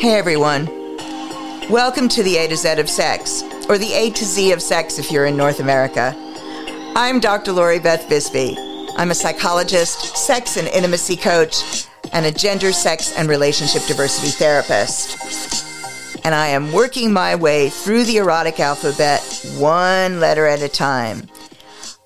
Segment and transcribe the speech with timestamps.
[0.00, 0.64] Hey everyone.
[1.68, 4.98] Welcome to the A to Z of Sex, or the A to Z of Sex
[4.98, 6.14] if you're in North America.
[6.96, 7.52] I'm Dr.
[7.52, 8.56] Lori Beth Bisbey.
[8.96, 11.84] I'm a psychologist, sex and intimacy coach,
[12.14, 15.66] and a gender, sex, and relationship diversity therapist.
[16.24, 19.20] And I am working my way through the erotic alphabet
[19.58, 21.28] one letter at a time.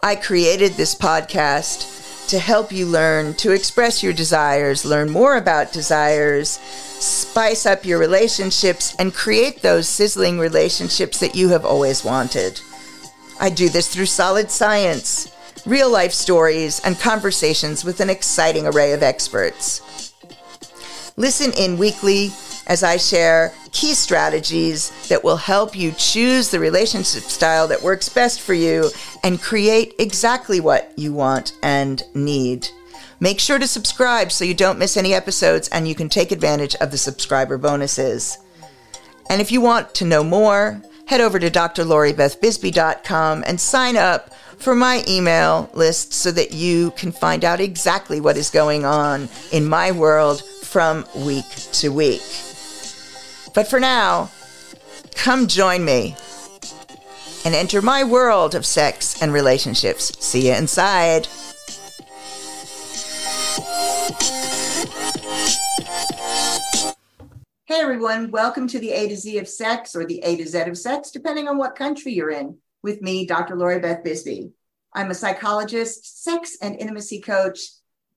[0.02, 1.93] I created this podcast
[2.28, 7.98] to help you learn to express your desires, learn more about desires, spice up your
[7.98, 12.60] relationships, and create those sizzling relationships that you have always wanted.
[13.40, 15.30] I do this through solid science,
[15.66, 20.12] real life stories, and conversations with an exciting array of experts.
[21.16, 22.30] Listen in weekly
[22.66, 28.08] as I share key strategies that will help you choose the relationship style that works
[28.08, 28.90] best for you
[29.22, 32.68] and create exactly what you want and need.
[33.20, 36.74] Make sure to subscribe so you don't miss any episodes and you can take advantage
[36.76, 38.38] of the subscriber bonuses.
[39.30, 44.74] And if you want to know more, head over to drloribethbisbey.com and sign up for
[44.74, 49.64] my email list so that you can find out exactly what is going on in
[49.64, 52.22] my world from week to week.
[53.54, 54.32] But for now,
[55.14, 56.16] come join me
[57.44, 60.12] and enter my world of sex and relationships.
[60.18, 61.28] See you inside.
[67.66, 70.62] Hey everyone, welcome to the A to Z of Sex or the A to Z
[70.62, 73.54] of Sex, depending on what country you're in, with me, Dr.
[73.54, 74.50] Lori Beth Bisbey.
[74.92, 77.60] I'm a psychologist, sex and intimacy coach,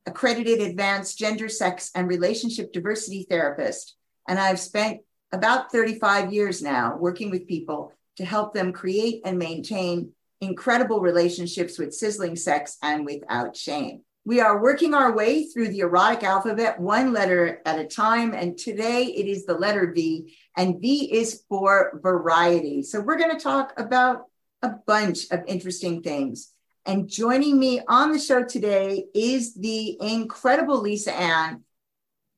[0.07, 3.95] accredited advanced gender, sex, and relationship diversity therapist,
[4.27, 9.37] and I've spent about 35 years now working with people to help them create and
[9.37, 10.11] maintain
[10.41, 14.01] incredible relationships with sizzling sex and without shame.
[14.25, 18.33] We are working our way through the erotic alphabet one letter at a time.
[18.33, 22.83] And today it is the letter V, and V is for variety.
[22.83, 24.25] So we're going to talk about
[24.61, 26.51] a bunch of interesting things.
[26.85, 31.63] And joining me on the show today is the incredible Lisa Ann,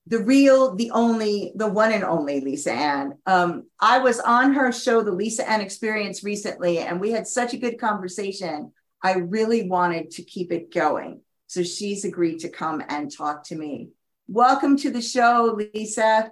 [0.10, 3.14] the real, the only, the one and only Lisa Ann.
[3.28, 7.54] Um, I was on her show, The Lisa Ann Experience, recently, and we had such
[7.54, 8.72] a good conversation.
[9.04, 11.22] I really wanted to keep it going.
[11.46, 13.90] So she's agreed to come and talk to me.
[14.28, 16.32] Welcome to the show, Lisa.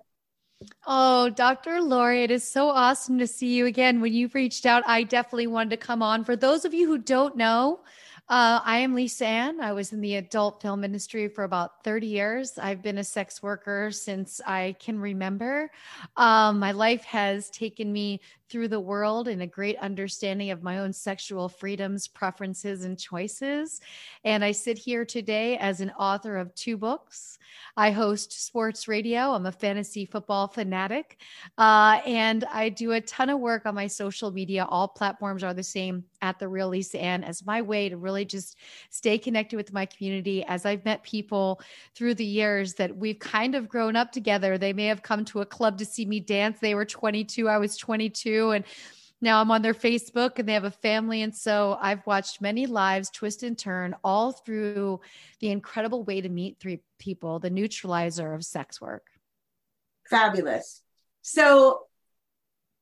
[0.87, 1.79] Oh, Dr.
[1.79, 4.01] Lori, it is so awesome to see you again.
[4.01, 6.23] When you reached out, I definitely wanted to come on.
[6.23, 7.81] For those of you who don't know,
[8.29, 9.61] uh, I am Lisa Ann.
[9.61, 12.57] I was in the adult film industry for about 30 years.
[12.57, 15.71] I've been a sex worker since I can remember.
[16.17, 20.79] Um, my life has taken me through the world in a great understanding of my
[20.79, 23.81] own sexual freedoms, preferences, and choices.
[24.23, 27.39] And I sit here today as an author of two books.
[27.75, 29.31] I host sports radio.
[29.31, 31.19] I'm a fantasy football fanatic.
[31.57, 34.65] Uh, and I do a ton of work on my social media.
[34.69, 38.25] All platforms are the same at The Real Lisa Ann as my way to really
[38.25, 38.57] just
[38.89, 40.43] stay connected with my community.
[40.45, 41.61] As I've met people
[41.95, 45.41] through the years that we've kind of grown up together, they may have come to
[45.41, 46.59] a club to see me dance.
[46.59, 48.65] They were 22, I was 22 and
[49.19, 51.21] now I'm on their Facebook and they have a family.
[51.23, 55.01] And so I've watched many lives twist and turn all through
[55.39, 59.07] the incredible way to meet three people, the neutralizer of sex work.
[60.09, 60.81] Fabulous.
[61.21, 61.81] So,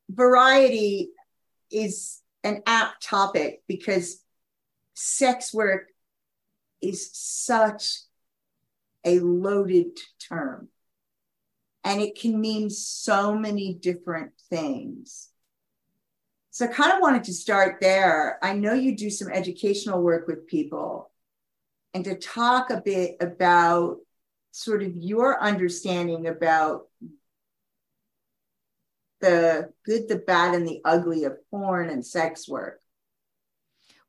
[0.10, 1.10] variety
[1.72, 4.22] is an apt topic because
[4.94, 5.88] sex work
[6.82, 8.02] is such
[9.04, 10.68] a loaded term
[11.84, 15.30] and it can mean so many different things.
[16.56, 18.40] So I kind of wanted to start there.
[18.42, 21.12] I know you do some educational work with people
[21.94, 23.98] and to talk a bit about
[24.52, 26.88] sort of your understanding about
[29.20, 32.80] the good, the bad, and the ugly of porn and sex work.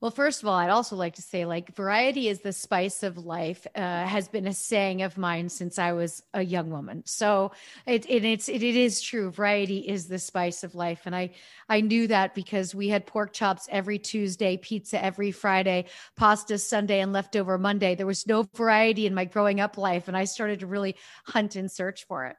[0.03, 3.17] Well, first of all, I'd also like to say, like, variety is the spice of
[3.17, 7.03] life, uh, has been a saying of mine since I was a young woman.
[7.07, 7.53] So
[7.87, 9.31] it, it it's it, it is true.
[9.31, 11.31] Variety is the spice of life, and I
[11.71, 17.01] I knew that because we had pork chops every Tuesday, pizza every Friday, pasta Sunday,
[17.01, 17.95] and leftover Monday.
[17.95, 21.57] There was no variety in my growing up life, and I started to really hunt
[21.57, 22.37] and search for it.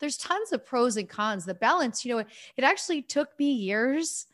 [0.00, 1.44] There's tons of pros and cons.
[1.44, 2.26] The balance, you know, it,
[2.56, 4.26] it actually took me years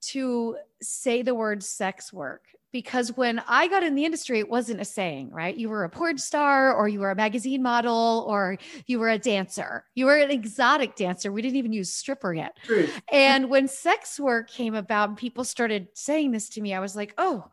[0.00, 4.80] to say the word sex work because when I got in the industry, it wasn't
[4.80, 5.56] a saying, right?
[5.56, 9.18] You were a porn star or you were a magazine model or you were a
[9.18, 9.84] dancer.
[9.94, 11.32] You were an exotic dancer.
[11.32, 12.58] We didn't even use stripper yet.
[12.64, 12.88] True.
[13.10, 16.74] And when sex work came about, people started saying this to me.
[16.74, 17.46] I was like, oh,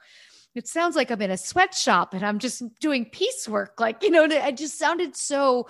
[0.54, 3.80] it sounds like I'm in a sweatshop and I'm just doing piecework.
[3.80, 5.68] Like, you know, it just sounded so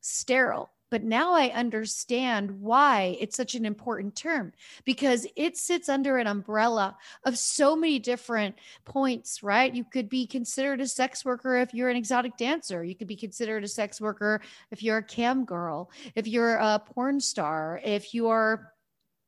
[0.00, 4.54] sterile but now I understand why it's such an important term
[4.86, 6.96] because it sits under an umbrella
[7.26, 8.54] of so many different
[8.86, 9.74] points, right?
[9.74, 12.82] You could be considered a sex worker if you're an exotic dancer.
[12.82, 14.40] You could be considered a sex worker
[14.70, 18.72] if you're a cam girl, if you're a porn star, if you're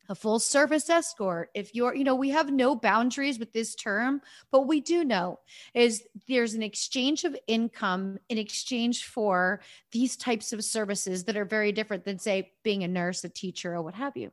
[0.08, 4.20] a full service escort if you're you know we have no boundaries with this term
[4.50, 5.38] but we do know
[5.74, 9.60] is there's an exchange of income in exchange for
[9.92, 13.74] these types of services that are very different than say being a nurse a teacher
[13.74, 14.30] or what have you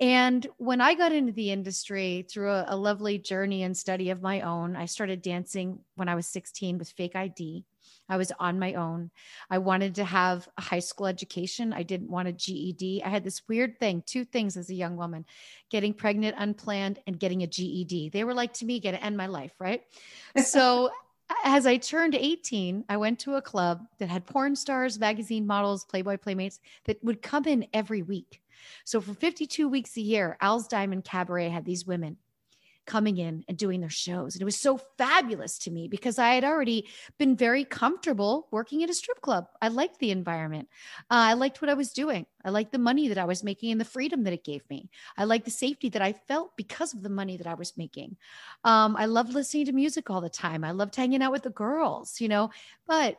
[0.00, 4.22] and when I got into the industry through a, a, lovely journey and study of
[4.22, 7.64] my own, I started dancing when I was 16 with fake ID.
[8.08, 9.10] I was on my own.
[9.50, 11.72] I wanted to have a high school education.
[11.72, 13.02] I didn't want a GED.
[13.04, 15.24] I had this weird thing, two things as a young woman
[15.70, 18.10] getting pregnant unplanned and getting a GED.
[18.10, 19.82] They were like to me, going to end my life, right?
[20.44, 20.90] So,
[21.42, 25.84] as I turned 18, I went to a club that had porn stars, magazine models,
[25.84, 28.42] Playboy Playmates that would come in every week.
[28.84, 32.18] So, for 52 weeks a year, Al's Diamond Cabaret had these women
[32.86, 34.34] coming in and doing their shows.
[34.34, 36.86] And it was so fabulous to me because I had already
[37.18, 39.46] been very comfortable working at a strip club.
[39.60, 40.68] I liked the environment.
[41.10, 42.26] Uh, I liked what I was doing.
[42.44, 44.90] I liked the money that I was making and the freedom that it gave me.
[45.16, 48.16] I liked the safety that I felt because of the money that I was making.
[48.64, 50.64] Um, I loved listening to music all the time.
[50.64, 52.50] I loved hanging out with the girls, you know,
[52.86, 53.18] but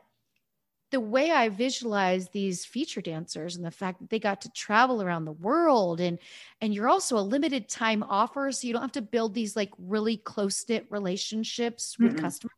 [0.92, 5.02] the way I visualize these feature dancers and the fact that they got to travel
[5.02, 6.20] around the world and
[6.62, 9.72] and you're also a limited time offer so you don't have to build these like
[9.78, 12.52] really close knit relationships with mm customers.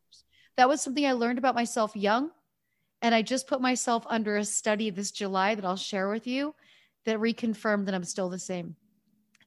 [0.56, 2.30] That was something I learned about myself young
[3.00, 6.54] and I just put myself under a study this July that I'll share with you
[7.04, 8.76] that reconfirmed that I'm still the same.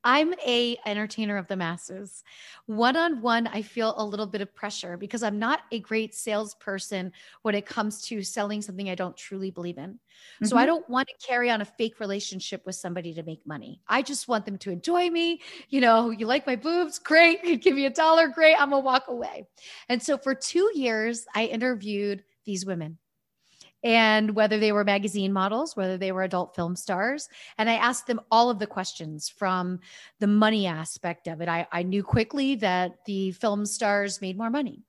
[0.04, 2.24] I'm a entertainer of the masses.
[2.66, 6.16] One on one, I feel a little bit of pressure because I'm not a great
[6.16, 7.12] salesperson
[7.44, 9.92] when it comes to selling something I don't truly believe in.
[9.92, 10.46] Mm-hmm.
[10.46, 10.68] So I mm-hmm.
[10.68, 13.82] don't want to carry on a fake relationship with somebody to make money.
[13.88, 15.42] I just want them to enjoy me.
[15.70, 16.98] You know, you like my boobs?
[16.98, 17.44] Great.
[17.44, 18.28] You give me a dollar?
[18.28, 18.56] Great.
[18.60, 19.48] I'm to walk away.
[19.90, 22.98] And so for two years, I interviewed these women
[23.84, 27.28] and whether they were magazine models, whether they were adult film stars.
[27.58, 29.80] And I asked them all of the questions from
[30.20, 31.50] the money aspect of it.
[31.50, 34.84] I, I knew quickly that the film stars made more money.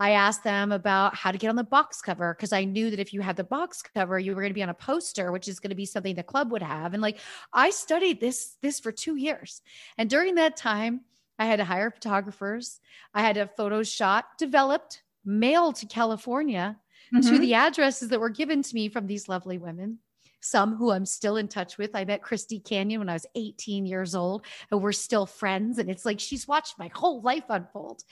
[0.00, 3.00] I asked them about how to get on the box cover because I knew that
[3.00, 5.48] if you had the box cover, you were going to be on a poster, which
[5.48, 6.94] is going to be something the club would have.
[6.94, 7.18] And like
[7.52, 9.60] I studied this this for two years,
[9.98, 11.00] and during that time,
[11.36, 12.80] I had to hire photographers.
[13.12, 16.76] I had a photo shot developed, mailed to California
[17.14, 17.28] mm-hmm.
[17.28, 19.98] to the addresses that were given to me from these lovely women
[20.40, 21.94] some who I'm still in touch with.
[21.94, 25.78] I met Christy Canyon when I was 18 years old, and we're still friends.
[25.78, 28.04] And it's like she's watched my whole life unfold.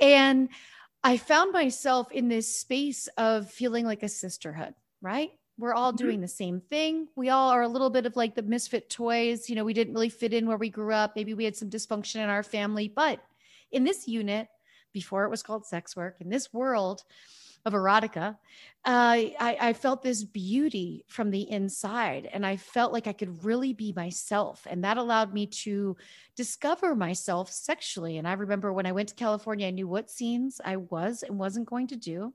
[0.00, 0.48] And
[1.04, 5.30] I found myself in this space of feeling like a sisterhood, right?
[5.58, 6.04] We're all mm-hmm.
[6.04, 7.08] doing the same thing.
[7.16, 9.48] We all are a little bit of like the misfit toys.
[9.48, 11.14] You know, we didn't really fit in where we grew up.
[11.16, 12.88] Maybe we had some dysfunction in our family.
[12.88, 13.20] But
[13.70, 14.48] in this unit,
[14.92, 17.02] before it was called sex work, in this world,
[17.66, 18.38] of erotica,
[18.84, 22.30] uh, I, I felt this beauty from the inside.
[22.32, 24.66] And I felt like I could really be myself.
[24.70, 25.96] And that allowed me to
[26.36, 28.18] discover myself sexually.
[28.18, 31.38] And I remember when I went to California, I knew what scenes I was and
[31.38, 32.32] wasn't going to do.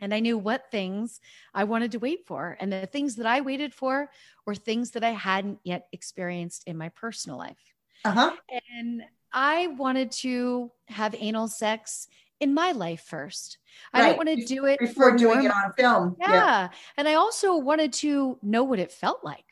[0.00, 1.20] And I knew what things
[1.52, 2.56] I wanted to wait for.
[2.60, 4.08] And the things that I waited for
[4.46, 7.74] were things that I hadn't yet experienced in my personal life.
[8.04, 8.30] Uh-huh.
[8.78, 12.08] And I wanted to have anal sex
[12.40, 13.58] in my life first.
[13.92, 14.02] Right.
[14.02, 16.16] I don't want to do it before doing it on film.
[16.18, 16.32] Yeah.
[16.32, 16.68] yeah.
[16.96, 19.44] And I also wanted to know what it felt like,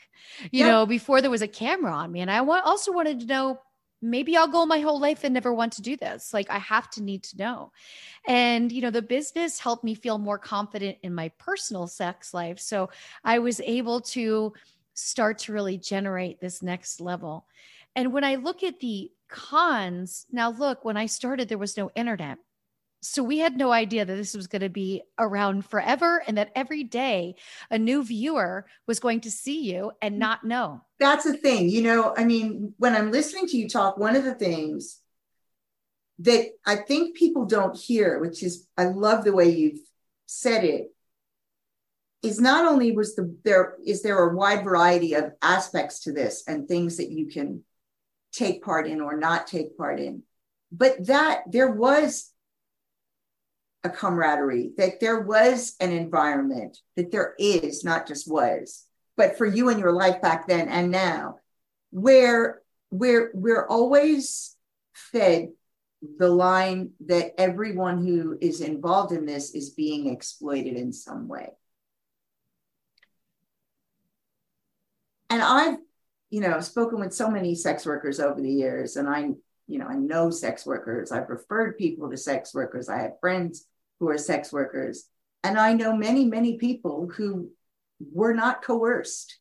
[0.51, 0.71] you yeah.
[0.71, 2.21] know, before there was a camera on me.
[2.21, 3.61] And I also wanted to know
[4.03, 6.35] maybe I'll go my whole life and never want to do this.
[6.35, 7.73] Like I have to need to know.
[8.27, 12.61] And, you know, the business helped me feel more confident in my personal sex life.
[12.61, 12.91] So
[13.25, 14.53] I was able to
[14.93, 17.47] start to really generate this next level.
[17.97, 21.91] And when I look at the cons, now look, when I started, there was no
[21.95, 22.39] internet.
[23.05, 26.53] So we had no idea that this was going to be around forever and that
[26.57, 27.35] every day
[27.71, 30.19] a new viewer was going to see you and mm.
[30.19, 30.81] not know.
[30.99, 31.69] That's the thing.
[31.69, 35.01] You know, I mean, when I'm listening to you talk, one of the things
[36.21, 39.81] that I think people don't hear, which is I love the way you've
[40.27, 40.91] said it,
[42.23, 46.45] is not only was the there is there a wide variety of aspects to this
[46.47, 47.63] and things that you can
[48.33, 50.23] take part in or not take part in,
[50.73, 52.31] but that there was
[53.85, 58.87] a camaraderie, that there was an environment, that there is, not just was,
[59.17, 61.37] but for you and your life back then and now,
[61.91, 64.57] where where we're always
[64.93, 65.49] fed
[66.19, 71.51] the line that everyone who is involved in this is being exploited in some way.
[75.35, 75.79] and I've,
[76.31, 79.31] you know, spoken with so many sex workers over the years, and I,
[79.67, 81.11] you know, I know sex workers.
[81.11, 82.89] I've referred people to sex workers.
[82.89, 83.67] I have friends
[84.01, 85.05] who are sex workers.
[85.43, 87.51] And I know many, many people who
[88.13, 89.39] were not coerced.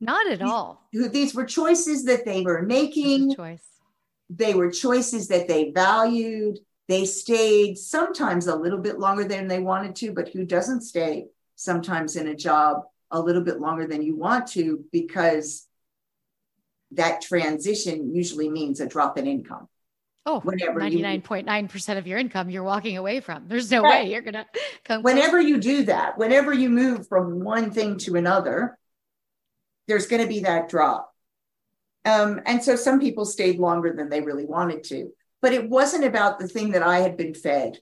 [0.00, 0.88] Not at all.
[0.92, 3.34] Who, these were choices that they were making.
[3.34, 3.64] Choice.
[4.30, 6.58] They were choices that they valued.
[6.88, 11.26] They stayed sometimes a little bit longer than they wanted to, but who doesn't stay
[11.56, 15.66] sometimes in a job a little bit longer than you want to because
[16.92, 19.68] that transition usually means a drop in income.
[20.26, 23.48] Oh, whenever 99.9% of your income you're walking away from.
[23.48, 24.04] There's no right.
[24.04, 24.46] way you're going to
[24.84, 25.02] come.
[25.02, 28.78] Whenever you do that, whenever you move from one thing to another,
[29.88, 31.12] there's going to be that drop.
[32.04, 35.10] Um, and so some people stayed longer than they really wanted to.
[35.42, 37.78] But it wasn't about the thing that I had been fed,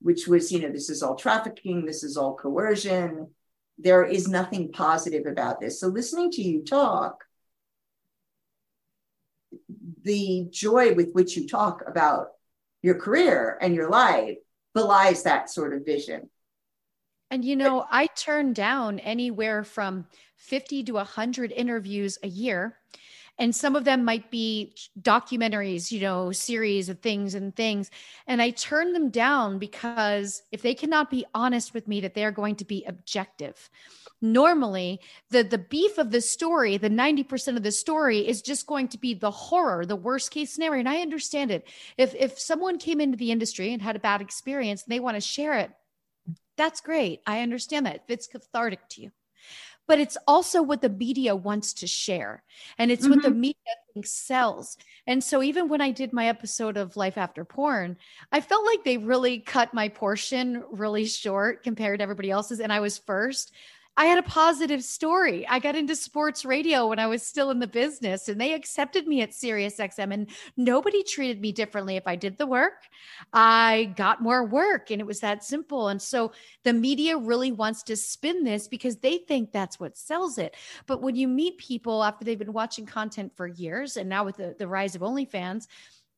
[0.00, 3.28] which was, you know, this is all trafficking, this is all coercion.
[3.78, 5.80] There is nothing positive about this.
[5.80, 7.25] So listening to you talk,
[10.06, 12.28] the joy with which you talk about
[12.82, 14.38] your career and your life
[14.72, 16.30] belies that sort of vision.
[17.30, 22.78] And you know, I turn down anywhere from 50 to 100 interviews a year.
[23.38, 27.90] And some of them might be documentaries, you know, series of things and things.
[28.26, 32.24] And I turn them down because if they cannot be honest with me that they
[32.24, 33.68] are going to be objective,
[34.22, 35.00] normally
[35.30, 38.96] the the beef of the story the 90% of the story is just going to
[38.96, 40.80] be the horror the worst case scenario.
[40.80, 41.68] And i understand it.
[41.98, 45.16] If if someone came into the industry and had a bad experience and they want
[45.16, 45.70] to share it
[46.56, 47.20] that's great.
[47.26, 47.96] I understand that.
[47.96, 49.10] If it's cathartic to you
[49.86, 52.42] but it's also what the media wants to share
[52.78, 53.12] and it's mm-hmm.
[53.12, 53.40] what the mm-hmm.
[53.40, 54.76] media thinks sells
[55.06, 57.96] and so even when i did my episode of life after porn
[58.32, 62.72] i felt like they really cut my portion really short compared to everybody else's and
[62.72, 63.52] i was first
[63.98, 65.48] I had a positive story.
[65.48, 69.06] I got into sports radio when I was still in the business and they accepted
[69.06, 72.82] me at SiriusXM and nobody treated me differently if I did the work.
[73.32, 75.88] I got more work and it was that simple.
[75.88, 80.36] And so the media really wants to spin this because they think that's what sells
[80.36, 80.56] it.
[80.86, 84.36] But when you meet people after they've been watching content for years and now with
[84.36, 85.68] the, the rise of OnlyFans,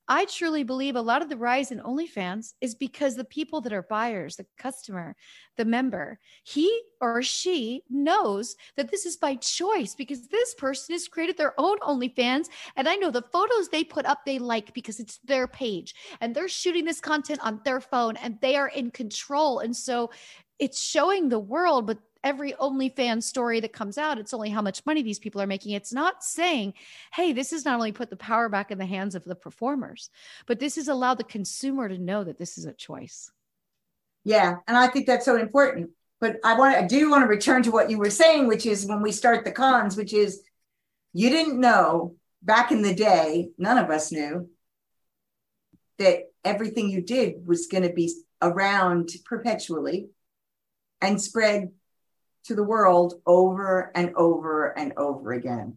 [0.08, 3.74] I truly believe a lot of the rise in OnlyFans is because the people that
[3.74, 5.14] are buyers, the customer,
[5.58, 11.08] the member, he or she knows that this is by choice because this person has
[11.08, 12.46] created their own OnlyFans.
[12.76, 16.34] And I know the photos they put up, they like because it's their page and
[16.34, 19.58] they're shooting this content on their phone and they are in control.
[19.58, 20.10] And so
[20.58, 24.84] it's showing the world, but every OnlyFans story that comes out, it's only how much
[24.84, 25.72] money these people are making.
[25.72, 26.74] It's not saying,
[27.12, 30.10] hey, this is not only put the power back in the hands of the performers,
[30.46, 33.30] but this has allowed the consumer to know that this is a choice.
[34.24, 34.56] Yeah.
[34.66, 35.90] And I think that's so important.
[36.20, 38.86] But I want I do want to return to what you were saying, which is
[38.86, 40.42] when we start the cons, which is
[41.12, 44.50] you didn't know back in the day, none of us knew
[45.98, 50.08] that everything you did was going to be around perpetually
[51.00, 51.70] and spread
[52.44, 55.76] to the world over and over and over again?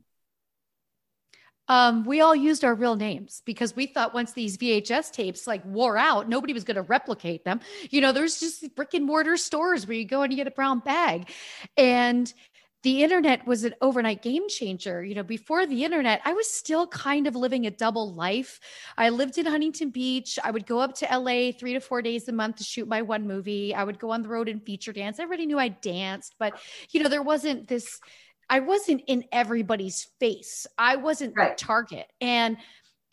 [1.68, 5.64] Um, we all used our real names because we thought once these VHS tapes like
[5.64, 7.62] wore out, nobody was going to replicate them.
[7.90, 10.52] You know, there's just brick and mortar stores where you go and you get a
[10.52, 11.30] brown bag.
[11.78, 12.34] And
[12.84, 15.04] the internet was an overnight game changer.
[15.04, 18.60] You know, before the internet, I was still kind of living a double life.
[18.98, 20.40] I lived in Huntington Beach.
[20.44, 23.02] I would go up to LA three to four days a month to shoot my
[23.02, 23.76] one movie.
[23.76, 25.20] I would go on the road and feature dance.
[25.20, 26.54] Everybody knew I danced, but,
[26.92, 28.00] you know, there wasn't this,
[28.50, 30.66] I wasn't in everybody's face.
[30.78, 31.58] I wasn't right.
[31.58, 32.08] target.
[32.20, 32.58] And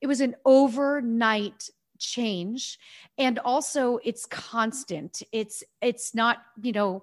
[0.00, 2.78] it was an overnight change
[3.18, 7.02] and also it's constant it's it's not you know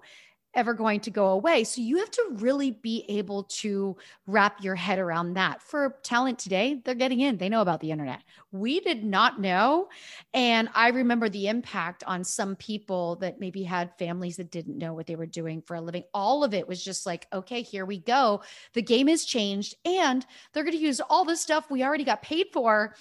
[0.56, 1.62] ever going to go away.
[1.62, 3.96] So you have to really be able to
[4.26, 5.62] wrap your head around that.
[5.62, 8.22] For talent today, they're getting in, they know about the internet.
[8.50, 9.88] We did not know.
[10.34, 14.94] And I remember the impact on some people that maybe had families that didn't know
[14.94, 16.04] what they were doing for a living.
[16.14, 18.42] All of it was just like, okay, here we go.
[18.72, 22.22] The game has changed, and they're going to use all the stuff we already got
[22.22, 22.94] paid for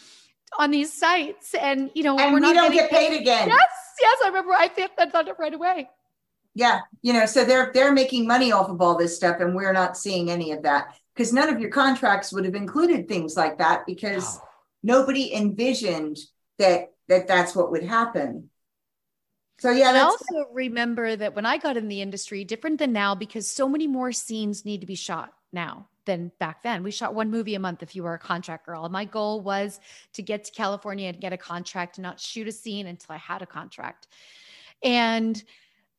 [0.58, 3.48] on these sites and you know and we're we not don't get paid, paid again
[3.48, 3.60] yes
[4.00, 5.90] yes i remember i thought it right away
[6.56, 9.74] yeah, you know, so they're they're making money off of all this stuff, and we're
[9.74, 13.58] not seeing any of that because none of your contracts would have included things like
[13.58, 14.48] that because oh.
[14.82, 16.18] nobody envisioned
[16.58, 18.50] that that that's what would happen.
[19.60, 23.16] So yeah, I also remember that when I got in the industry, different than now
[23.16, 26.84] because so many more scenes need to be shot now than back then.
[26.84, 28.88] We shot one movie a month if you were a contract girl.
[28.90, 29.80] My goal was
[30.14, 33.18] to get to California and get a contract and not shoot a scene until I
[33.18, 34.08] had a contract.
[34.84, 35.42] And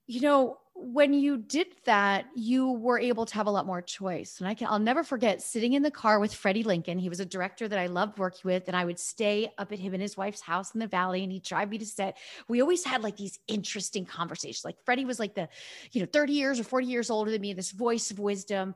[0.06, 4.36] you know, when you did that, you were able to have a lot more choice.
[4.38, 6.98] And I can I'll never forget sitting in the car with Freddie Lincoln.
[6.98, 9.78] He was a director that I loved working with, and I would stay up at
[9.78, 12.18] him and his wife's house in the valley, and he'd drive me to set.
[12.46, 14.64] We always had like these interesting conversations.
[14.64, 15.48] Like Freddie was like the,
[15.92, 18.74] you know, 30 years or 40 years older than me, this voice of wisdom.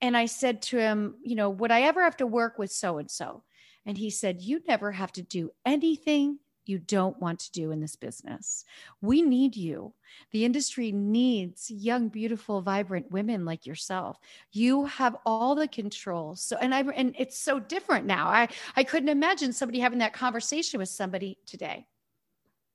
[0.00, 2.96] And I said to him, you know, would I ever have to work with so
[2.98, 3.44] and so?
[3.84, 7.80] And he said, You never have to do anything you don't want to do in
[7.80, 8.64] this business.
[9.00, 9.94] We need you.
[10.30, 14.18] The industry needs young, beautiful, vibrant women like yourself.
[14.52, 16.36] You have all the control.
[16.36, 18.28] So, and I, and it's so different now.
[18.28, 21.86] I, I couldn't imagine somebody having that conversation with somebody today.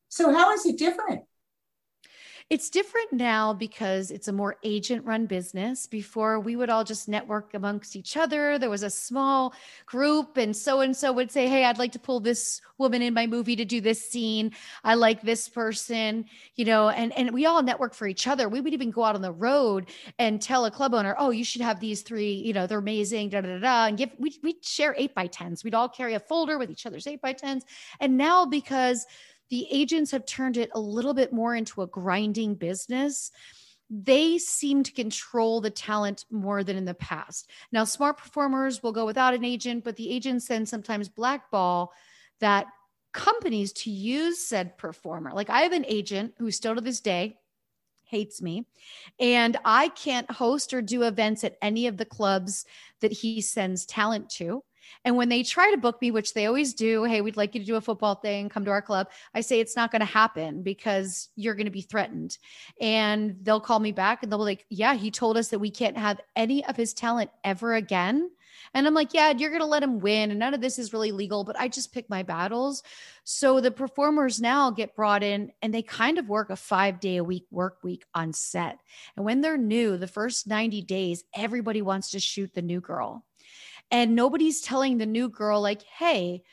[0.09, 1.23] So, how is it different?
[2.49, 5.85] It's different now because it's a more agent run business.
[5.85, 8.57] Before we would all just network amongst each other.
[8.57, 9.53] There was a small
[9.85, 13.13] group, and so and so would say, Hey, I'd like to pull this woman in
[13.13, 14.53] my movie to do this scene.
[14.85, 16.23] I like this person,
[16.55, 18.47] you know, and, and we all network for each other.
[18.47, 21.43] We would even go out on the road and tell a club owner, Oh, you
[21.43, 24.39] should have these three, you know, they're amazing, da da da, da and give, we,
[24.41, 25.65] we'd share eight by tens.
[25.65, 27.65] We'd all carry a folder with each other's eight by tens.
[27.99, 29.05] And now because
[29.49, 33.31] the agents have turned it a little bit more into a grinding business
[33.89, 37.49] they seem to control the talent more than in the past.
[37.71, 41.93] Now, smart performers will go without an agent, but the agents then sometimes blackball
[42.39, 42.67] that
[43.13, 45.31] companies to use said performer.
[45.33, 47.37] Like I have an agent who still to this day
[48.03, 48.65] hates me,
[49.19, 52.65] and I can't host or do events at any of the clubs
[53.01, 54.63] that he sends talent to.
[55.05, 57.61] And when they try to book me, which they always do, hey, we'd like you
[57.61, 59.09] to do a football thing, come to our club.
[59.33, 62.37] I say it's not going to happen because you're going to be threatened.
[62.81, 65.71] And they'll call me back and they'll be like, yeah, he told us that we
[65.71, 68.29] can't have any of his talent ever again.
[68.73, 70.31] And I'm like, yeah, you're going to let him win.
[70.31, 72.83] And none of this is really legal, but I just pick my battles.
[73.23, 77.17] So the performers now get brought in and they kind of work a five day
[77.17, 78.79] a week work week on set.
[79.15, 83.23] And when they're new, the first 90 days, everybody wants to shoot the new girl.
[83.91, 86.43] And nobody's telling the new girl, like, hey,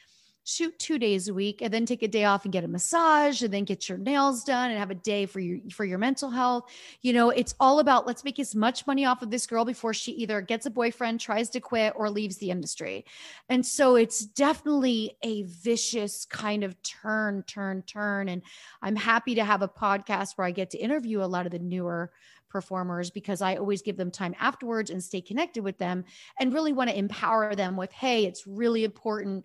[0.45, 3.43] shoot two days a week and then take a day off and get a massage
[3.43, 6.31] and then get your nails done and have a day for your for your mental
[6.31, 6.71] health.
[7.01, 9.95] You know it's all about let's make as much money off of this girl before
[9.95, 13.07] she either gets a boyfriend tries to quit or leaves the industry.
[13.49, 18.29] And so it's definitely a vicious kind of turn turn turn.
[18.29, 18.43] And
[18.83, 21.59] i'm happy to have a podcast where i get to interview a lot of the
[21.59, 22.13] newer
[22.55, 26.05] performers because I always give them time afterwards and stay connected with them
[26.39, 29.45] and really want to empower them with, hey, it's really important.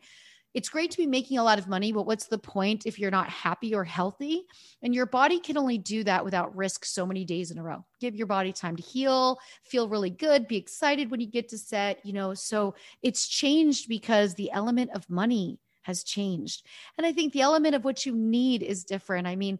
[0.53, 3.09] It's great to be making a lot of money, but what's the point if you're
[3.09, 4.45] not happy or healthy?
[4.83, 7.83] And your body can only do that without risk so many days in a row.
[7.99, 11.57] Give your body time to heal, feel really good, be excited when you get to
[11.57, 12.35] set, you know.
[12.35, 16.63] So it's changed because the element of money has changed.
[16.97, 19.25] And I think the element of what you need is different.
[19.25, 19.57] I mean,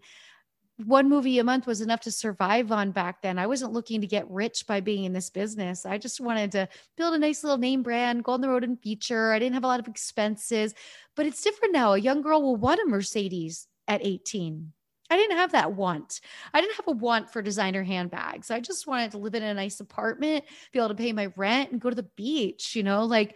[0.86, 3.38] one movie a month was enough to survive on back then.
[3.38, 5.86] I wasn't looking to get rich by being in this business.
[5.86, 8.82] I just wanted to build a nice little name brand, go on the road and
[8.82, 9.32] feature.
[9.34, 10.74] I didn't have a lot of expenses,
[11.16, 11.94] but it's different now.
[11.94, 14.72] A young girl will want a Mercedes at 18.
[15.10, 16.22] I didn't have that want.
[16.54, 18.52] I didn't have a want for designer handbags.
[18.52, 21.72] I just wanted to live in a nice apartment, be able to pay my rent
[21.72, 23.36] and go to the beach, you know, like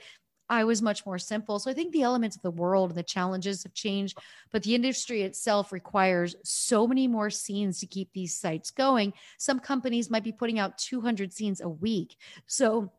[0.49, 1.59] I was much more simple.
[1.59, 4.17] So I think the elements of the world and the challenges have changed,
[4.51, 9.13] but the industry itself requires so many more scenes to keep these sites going.
[9.37, 12.17] Some companies might be putting out 200 scenes a week.
[12.45, 12.91] So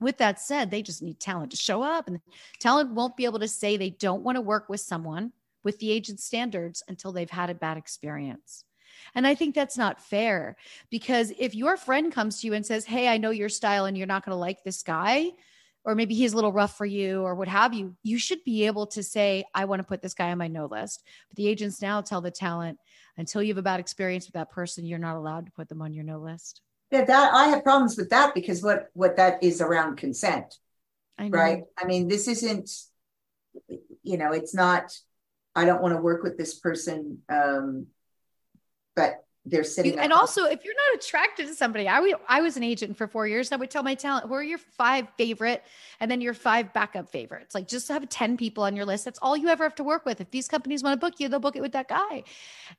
[0.00, 2.20] with that said, they just need talent to show up and
[2.60, 5.32] talent won't be able to say they don't want to work with someone
[5.64, 8.64] with the agent standards until they've had a bad experience.
[9.14, 10.56] And I think that's not fair
[10.90, 13.96] because if your friend comes to you and says, Hey, I know your style and
[13.96, 15.30] you're not going to like this guy,
[15.88, 18.66] or maybe he's a little rough for you or what have you, you should be
[18.66, 21.02] able to say, I want to put this guy on my no list.
[21.30, 22.78] But the agents now tell the talent
[23.16, 25.80] until you have a bad experience with that person, you're not allowed to put them
[25.80, 26.60] on your no list.
[26.90, 30.54] Yeah, that I have problems with that because what what that is around consent.
[31.16, 31.62] I right.
[31.78, 32.70] I mean, this isn't,
[34.02, 34.92] you know, it's not,
[35.54, 37.22] I don't want to work with this person.
[37.30, 37.86] Um,
[38.94, 39.98] but they're sitting.
[39.98, 43.26] and also, if you're not attracted to somebody, I, I was an agent for four
[43.26, 43.52] years.
[43.52, 45.64] I would tell my talent, who are your five favorite
[46.00, 47.54] and then your five backup favorites?
[47.54, 49.04] Like just have 10 people on your list.
[49.04, 50.20] That's all you ever have to work with.
[50.20, 52.24] If these companies want to book you, they'll book it with that guy.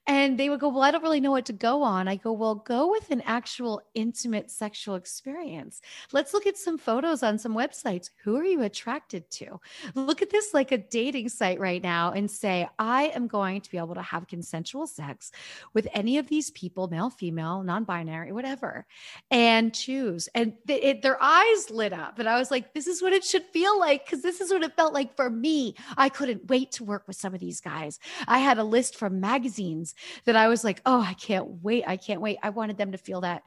[0.07, 2.07] And they would go, Well, I don't really know what to go on.
[2.07, 5.81] I go, Well, go with an actual intimate sexual experience.
[6.11, 8.09] Let's look at some photos on some websites.
[8.23, 9.59] Who are you attracted to?
[9.95, 13.71] Look at this like a dating site right now and say, I am going to
[13.71, 15.31] be able to have consensual sex
[15.73, 16.58] with any of these people,
[16.89, 18.85] male, female, non binary, whatever,
[19.31, 20.29] and choose.
[20.33, 22.19] And th- it, their eyes lit up.
[22.19, 24.63] And I was like, this is what it should feel like because this is what
[24.63, 25.75] it felt like for me.
[25.97, 27.99] I couldn't wait to work with some of these guys.
[28.27, 29.95] I had a list from magazines
[30.25, 31.83] that I was like, oh, I can't wait.
[31.87, 32.37] I can't wait.
[32.43, 33.43] I wanted them to feel that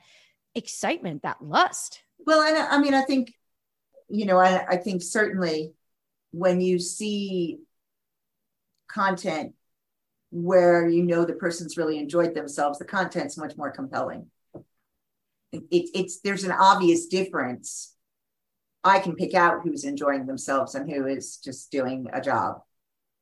[0.55, 2.03] excitement, that lust.
[2.27, 3.35] Well, and I mean, I think,
[4.09, 5.75] you know, I, I think certainly
[6.33, 7.59] when you see
[8.89, 9.55] content
[10.33, 14.27] where you know the person's really enjoyed themselves, the content's much more compelling.
[15.53, 17.95] It, it, it's there's an obvious difference.
[18.83, 22.63] I can pick out who's enjoying themselves and who is just doing a job,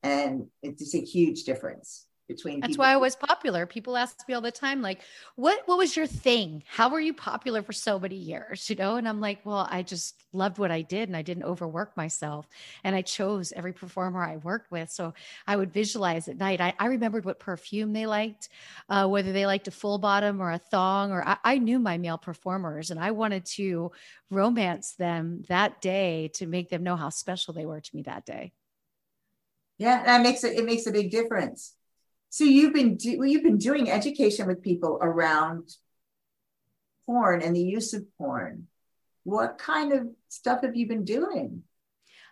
[0.03, 3.67] and it's a huge difference between that's why I was popular.
[3.67, 5.01] People ask me all the time, like,
[5.37, 6.63] what what was your thing?
[6.69, 8.69] How were you popular for so many years?
[8.69, 11.45] You know, and I'm like, well, I just loved what I did and I didn't
[11.45, 12.47] overwork myself.
[12.85, 14.91] And I chose every performer I worked with.
[14.91, 15.15] So
[15.47, 16.61] I would visualize at night.
[16.61, 18.49] I, I remembered what perfume they liked,
[18.89, 21.99] uh, whether they liked a full bottom or a thong, or I, I knew my
[21.99, 23.91] male performers and I wanted to
[24.31, 28.27] romance them that day to make them know how special they were to me that
[28.27, 28.53] day.
[29.79, 31.75] Yeah, that makes it it makes a big difference.
[32.31, 35.69] So you've been do, you've been doing education with people around
[37.05, 38.69] porn and the use of porn.
[39.25, 41.65] What kind of stuff have you been doing?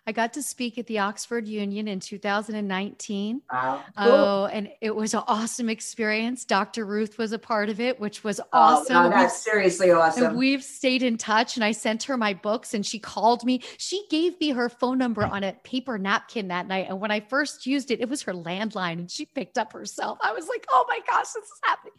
[0.09, 3.43] I got to speak at the Oxford Union in 2019.
[3.53, 3.83] Wow.
[3.95, 4.11] Ah, cool.
[4.11, 6.45] Oh, and it was an awesome experience.
[6.45, 6.83] Dr.
[6.83, 8.95] Ruth was a part of it, which was oh, awesome.
[8.95, 10.23] Oh, that's we've, seriously awesome.
[10.23, 13.61] And we've stayed in touch, and I sent her my books, and she called me.
[13.77, 16.87] She gave me her phone number on a paper napkin that night.
[16.89, 20.17] And when I first used it, it was her landline, and she picked up herself.
[20.23, 21.93] I was like, oh my gosh, this is happening.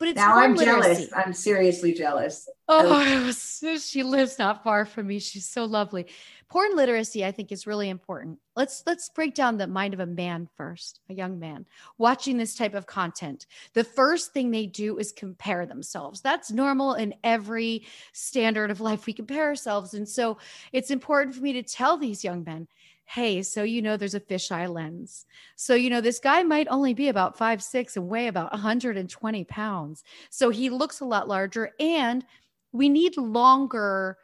[0.00, 1.06] But it's now I'm literacy.
[1.06, 1.08] jealous.
[1.14, 2.48] I'm seriously jealous.
[2.68, 5.20] Oh, was, she lives not far from me.
[5.20, 6.08] She's so lovely
[6.48, 10.06] porn literacy i think is really important let's let's break down the mind of a
[10.06, 11.66] man first a young man
[11.98, 16.94] watching this type of content the first thing they do is compare themselves that's normal
[16.94, 20.36] in every standard of life we compare ourselves and so
[20.72, 22.66] it's important for me to tell these young men
[23.06, 25.26] hey, so you know there's a fisheye lens.
[25.56, 29.44] So, you know, this guy might only be about five, six and weigh about 120
[29.44, 30.04] pounds.
[30.30, 31.72] So he looks a lot larger.
[31.78, 32.24] And
[32.72, 34.18] we need longer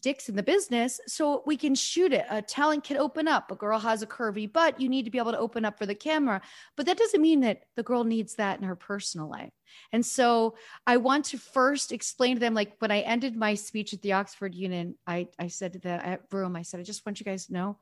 [0.00, 2.26] dicks in the business so we can shoot it.
[2.30, 3.50] A talent can open up.
[3.50, 5.86] A girl has a curvy butt you need to be able to open up for
[5.86, 6.40] the camera.
[6.76, 9.52] But that doesn't mean that the girl needs that in her personal life.
[9.92, 10.56] And so
[10.86, 14.14] i want to first explain to them like when i ended my speech at the
[14.14, 17.46] oxford union i i said to the room i said i just want you guys
[17.46, 17.76] to know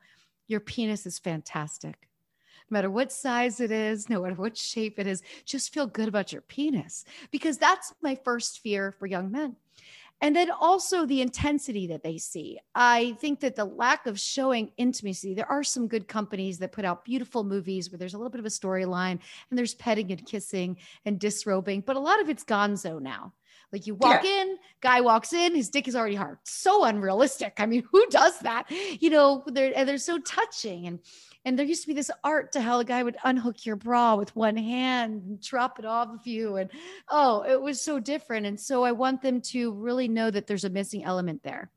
[0.47, 2.07] your penis is fantastic.
[2.69, 6.07] No matter what size it is, no matter what shape it is, just feel good
[6.07, 7.05] about your penis.
[7.31, 9.55] Because that's my first fear for young men.
[10.21, 12.59] And then also the intensity that they see.
[12.73, 16.85] I think that the lack of showing intimacy, there are some good companies that put
[16.85, 20.25] out beautiful movies where there's a little bit of a storyline and there's petting and
[20.25, 23.33] kissing and disrobing, but a lot of it's gonzo now.
[23.71, 24.41] Like you walk yeah.
[24.41, 26.37] in, guy walks in, his dick is already hard.
[26.43, 27.55] So unrealistic.
[27.57, 28.71] I mean, who does that?
[28.71, 30.87] You know, they're and they're so touching.
[30.87, 30.99] And
[31.47, 34.15] and there used to be this art to how a guy would unhook your bra
[34.15, 36.57] with one hand and drop it off of you.
[36.57, 36.69] And
[37.07, 38.45] oh, it was so different.
[38.45, 41.71] And so I want them to really know that there's a missing element there.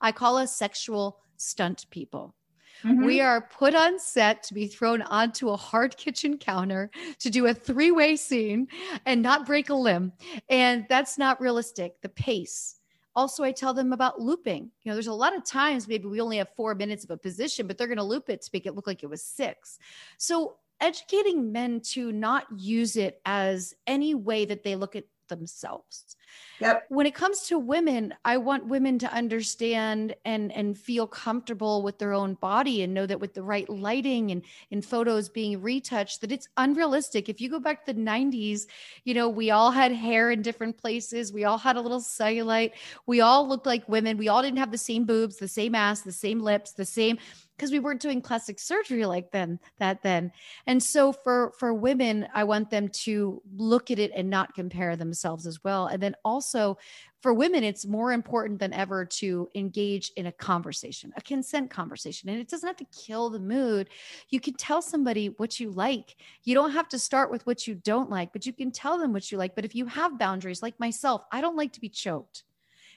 [0.00, 2.36] I call us sexual stunt people.
[2.84, 3.04] Mm-hmm.
[3.04, 7.46] We are put on set to be thrown onto a hard kitchen counter to do
[7.46, 8.68] a three way scene
[9.04, 10.12] and not break a limb.
[10.48, 12.00] And that's not realistic.
[12.00, 12.76] The pace,
[13.16, 14.70] also, I tell them about looping.
[14.82, 17.16] You know, there's a lot of times maybe we only have four minutes of a
[17.16, 19.78] position, but they're going to loop it to make it look like it was six.
[20.18, 26.16] So, educating men to not use it as any way that they look at themselves.
[26.60, 26.86] Yep.
[26.88, 31.98] When it comes to women, I want women to understand and and feel comfortable with
[31.98, 36.20] their own body and know that with the right lighting and in photos being retouched
[36.20, 37.28] that it's unrealistic.
[37.28, 38.66] If you go back to the 90s,
[39.04, 41.32] you know, we all had hair in different places.
[41.32, 42.72] We all had a little cellulite.
[43.06, 44.16] We all looked like women.
[44.16, 47.18] We all didn't have the same boobs, the same ass, the same lips, the same
[47.56, 50.32] because we weren't doing plastic surgery like then that then
[50.66, 54.96] and so for for women i want them to look at it and not compare
[54.96, 56.76] themselves as well and then also
[57.20, 62.28] for women it's more important than ever to engage in a conversation a consent conversation
[62.28, 63.88] and it doesn't have to kill the mood
[64.30, 67.74] you can tell somebody what you like you don't have to start with what you
[67.74, 70.62] don't like but you can tell them what you like but if you have boundaries
[70.62, 72.44] like myself i don't like to be choked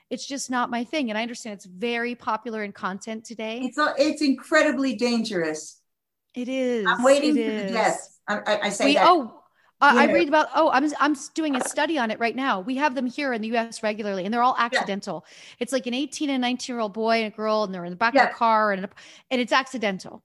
[0.10, 1.10] it's just not my thing.
[1.10, 3.60] And I understand it's very popular in content today.
[3.63, 5.82] It's a, it's incredibly dangerous.
[6.34, 6.86] It is.
[6.88, 8.20] I'm waiting for the death.
[8.28, 9.08] I, I say we, that.
[9.08, 9.37] Oh,
[9.80, 10.48] uh, I read about.
[10.56, 12.62] Oh, I'm I'm doing a study on it right now.
[12.62, 13.84] We have them here in the U.S.
[13.84, 15.24] regularly, and they're all accidental.
[15.28, 15.56] Yeah.
[15.60, 17.92] It's like an 18 and 19 year old boy and a girl, and they're in
[17.92, 18.26] the back yeah.
[18.26, 18.88] of a car, and
[19.30, 20.24] and it's accidental.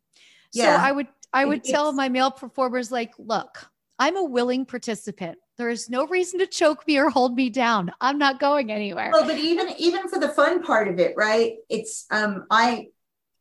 [0.53, 0.65] So.
[0.65, 5.39] I would I would tell my male performers like, look, I'm a willing participant.
[5.59, 7.93] There is no reason to choke me or hold me down.
[8.01, 9.11] I'm not going anywhere.
[9.13, 11.57] Well, but even even for the fun part of it, right?
[11.69, 12.89] It's um I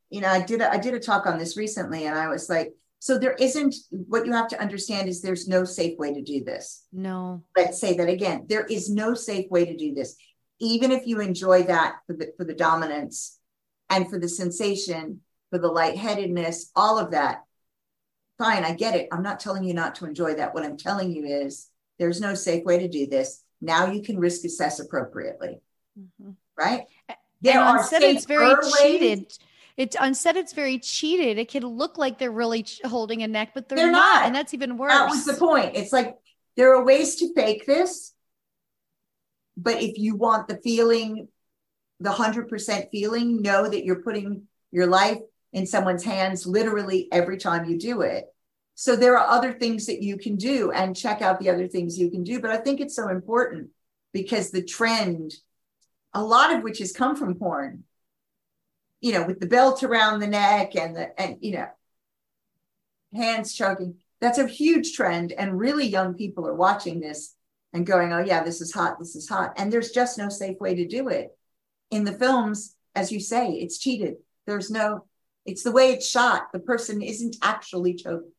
[0.09, 2.49] you know, I did a, I did a talk on this recently and I was
[2.49, 6.21] like, so there isn't what you have to understand is there's no safe way to
[6.21, 6.85] do this.
[6.93, 7.43] No.
[7.57, 8.45] Let's say that again.
[8.47, 10.15] There is no safe way to do this.
[10.59, 13.39] Even if you enjoy that for the for the dominance
[13.89, 17.43] and for the sensation, for the lightheadedness, all of that.
[18.37, 19.07] Fine, I get it.
[19.11, 20.53] I'm not telling you not to enjoy that.
[20.53, 23.41] What I'm telling you is there's no safe way to do this.
[23.61, 25.59] Now you can risk assess appropriately.
[25.99, 26.33] Mm-hmm.
[26.55, 26.83] Right?
[27.41, 29.35] There and are said it's very cheated.
[29.77, 31.37] It's instead it's very cheated.
[31.37, 34.21] It can look like they're really holding a neck, but they're, they're not.
[34.21, 34.25] not.
[34.25, 34.91] And that's even worse.
[34.91, 35.75] That was the point.
[35.75, 36.17] It's like
[36.57, 38.13] there are ways to fake this.
[39.57, 41.27] But if you want the feeling,
[41.99, 45.19] the 100% feeling, know that you're putting your life
[45.53, 48.25] in someone's hands literally every time you do it.
[48.75, 51.99] So there are other things that you can do and check out the other things
[51.99, 52.39] you can do.
[52.39, 53.69] But I think it's so important
[54.13, 55.33] because the trend,
[56.13, 57.83] a lot of which has come from porn,
[59.01, 61.67] you know, with the belt around the neck and the, and, you know,
[63.13, 63.95] hands choking.
[64.21, 65.31] That's a huge trend.
[65.31, 67.35] And really young people are watching this
[67.73, 68.99] and going, oh, yeah, this is hot.
[68.99, 69.53] This is hot.
[69.57, 71.35] And there's just no safe way to do it.
[71.89, 74.15] In the films, as you say, it's cheated.
[74.45, 75.05] There's no,
[75.45, 76.51] it's the way it's shot.
[76.53, 78.29] The person isn't actually choked.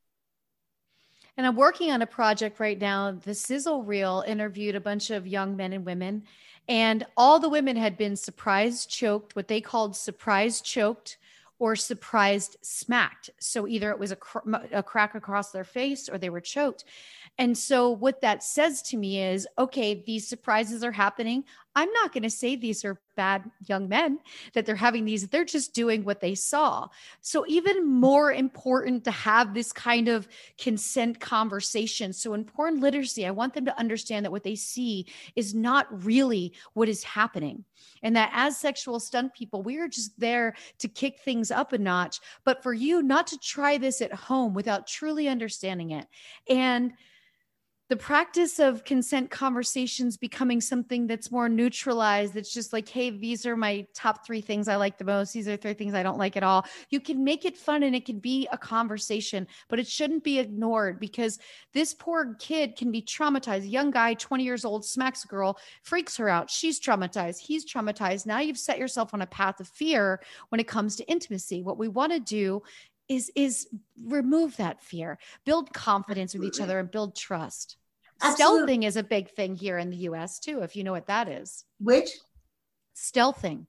[1.36, 3.12] And I'm working on a project right now.
[3.12, 6.24] The Sizzle Reel interviewed a bunch of young men and women,
[6.68, 11.18] and all the women had been surprised choked, what they called surprised choked
[11.58, 13.30] or surprised smacked.
[13.38, 16.84] So either it was a, cr- a crack across their face or they were choked.
[17.42, 21.42] And so, what that says to me is okay, these surprises are happening.
[21.74, 24.20] I'm not going to say these are bad young men
[24.54, 26.86] that they're having these, they're just doing what they saw.
[27.20, 32.12] So, even more important to have this kind of consent conversation.
[32.12, 36.04] So, in porn literacy, I want them to understand that what they see is not
[36.04, 37.64] really what is happening.
[38.04, 41.78] And that as sexual stunt people, we are just there to kick things up a
[41.78, 42.20] notch.
[42.44, 46.06] But for you, not to try this at home without truly understanding it.
[46.48, 46.92] And
[47.88, 53.44] the practice of consent conversations becoming something that's more neutralized that's just like hey these
[53.44, 55.32] are my top three things i like the most.
[55.32, 56.64] These are three things i don't like at all.
[56.90, 60.38] You can make it fun and it can be a conversation but it shouldn't be
[60.38, 61.38] ignored because
[61.72, 63.70] this poor kid can be traumatized.
[63.70, 66.50] Young guy 20 years old smacks a girl freaks her out.
[66.50, 67.40] She's traumatized.
[67.40, 68.26] He's traumatized.
[68.26, 71.62] Now you've set yourself on a path of fear when it comes to intimacy.
[71.62, 72.62] What we want to do
[73.14, 73.68] is is
[74.04, 77.76] remove that fear build confidence with each other and build trust
[78.22, 78.78] Absolutely.
[78.78, 81.28] Stealthing is a big thing here in the US too, if you know what that
[81.28, 81.64] is.
[81.78, 82.10] Which?
[82.96, 83.66] Stealthing.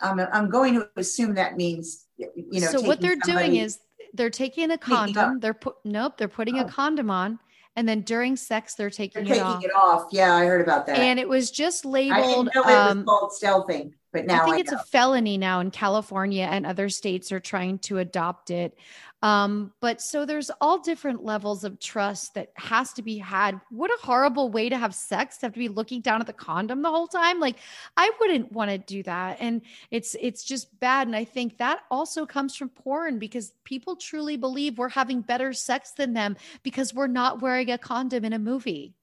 [0.00, 2.68] I'm, I'm going to assume that means, you know.
[2.68, 3.78] So what they're doing is
[4.12, 5.40] they're taking a condom.
[5.40, 6.18] They're put nope.
[6.18, 6.62] They're putting oh.
[6.62, 7.38] a condom on,
[7.76, 9.64] and then during sex they're taking, they're it, taking off.
[9.64, 10.06] it off.
[10.12, 10.98] Yeah, I heard about that.
[10.98, 12.18] And it was just labeled.
[12.18, 14.78] I didn't know it was um, called stealthing, but now I think I it's a
[14.78, 18.76] felony now in California, and other states are trying to adopt it.
[19.22, 23.60] Um, but so there's all different levels of trust that has to be had.
[23.70, 26.32] What a horrible way to have sex to have to be looking down at the
[26.32, 27.40] condom the whole time.
[27.40, 27.56] Like
[27.96, 29.38] I wouldn't want to do that.
[29.40, 31.06] And it's it's just bad.
[31.06, 35.52] And I think that also comes from porn because people truly believe we're having better
[35.52, 38.94] sex than them because we're not wearing a condom in a movie.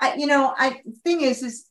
[0.00, 1.66] I, you know, I thing is, is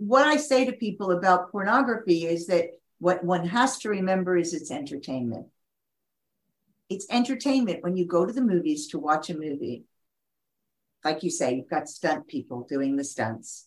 [0.00, 4.52] what I say to people about pornography is that what one has to remember is
[4.54, 5.46] it's entertainment
[6.90, 9.84] it's entertainment when you go to the movies to watch a movie.
[11.04, 13.66] Like you say, you've got stunt people doing the stunts.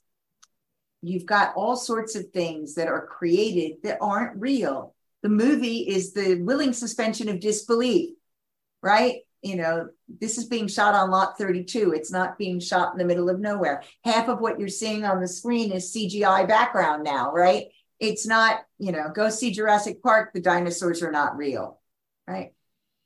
[1.01, 4.93] You've got all sorts of things that are created that aren't real.
[5.21, 8.13] The movie is the willing suspension of disbelief,
[8.81, 9.21] right?
[9.43, 11.91] You know, this is being shot on lot 32.
[11.91, 13.83] It's not being shot in the middle of nowhere.
[14.03, 17.67] Half of what you're seeing on the screen is CGI background now, right?
[17.99, 21.79] It's not, you know, go see Jurassic Park, the dinosaurs are not real,
[22.25, 22.53] right?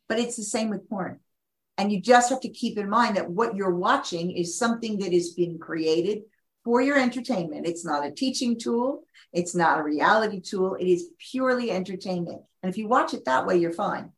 [0.07, 1.19] but it's the same with porn.
[1.77, 5.13] And you just have to keep in mind that what you're watching is something that
[5.13, 6.23] is being created
[6.63, 7.67] for your entertainment.
[7.67, 12.41] It's not a teaching tool, it's not a reality tool, it is purely entertainment.
[12.63, 14.11] And if you watch it that way, you're fine.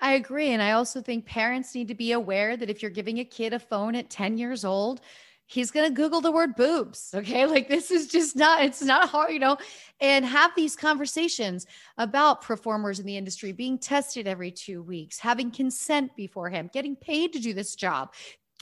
[0.00, 0.48] I agree.
[0.50, 3.52] And I also think parents need to be aware that if you're giving a kid
[3.52, 5.00] a phone at 10 years old,
[5.46, 7.12] he's going to Google the word boobs.
[7.20, 7.44] Okay.
[7.44, 9.58] Like this is just not, it's not hard, you know,
[10.00, 11.66] and have these conversations
[11.98, 17.32] about performers in the industry being tested every two weeks, having consent beforehand, getting paid
[17.34, 18.14] to do this job,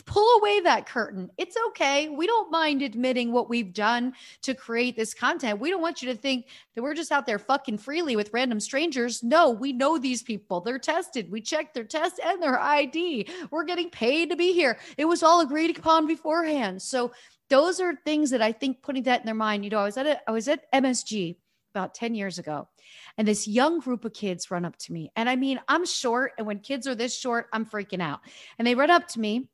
[0.06, 1.30] pull away that curtain.
[1.38, 2.08] It's okay.
[2.08, 5.60] We don't mind admitting what we've done to create this content.
[5.60, 8.60] We don't want you to think that we're just out there fucking freely with random
[8.60, 9.22] strangers.
[9.22, 10.60] No, we know these people.
[10.60, 11.30] They're tested.
[11.30, 13.28] We checked their test and their ID.
[13.50, 14.78] We're getting paid to be here.
[14.96, 16.82] It was all agreed upon beforehand.
[16.82, 17.12] So
[17.48, 19.64] those are things that I think putting that in their mind.
[19.64, 21.36] You know, I was at a, I was at MSG
[21.74, 22.68] about 10 years ago.
[23.16, 25.10] And this young group of kids run up to me.
[25.16, 26.32] And I mean, I'm short.
[26.38, 28.20] And when kids are this short, I'm freaking out.
[28.58, 29.48] And they run up to me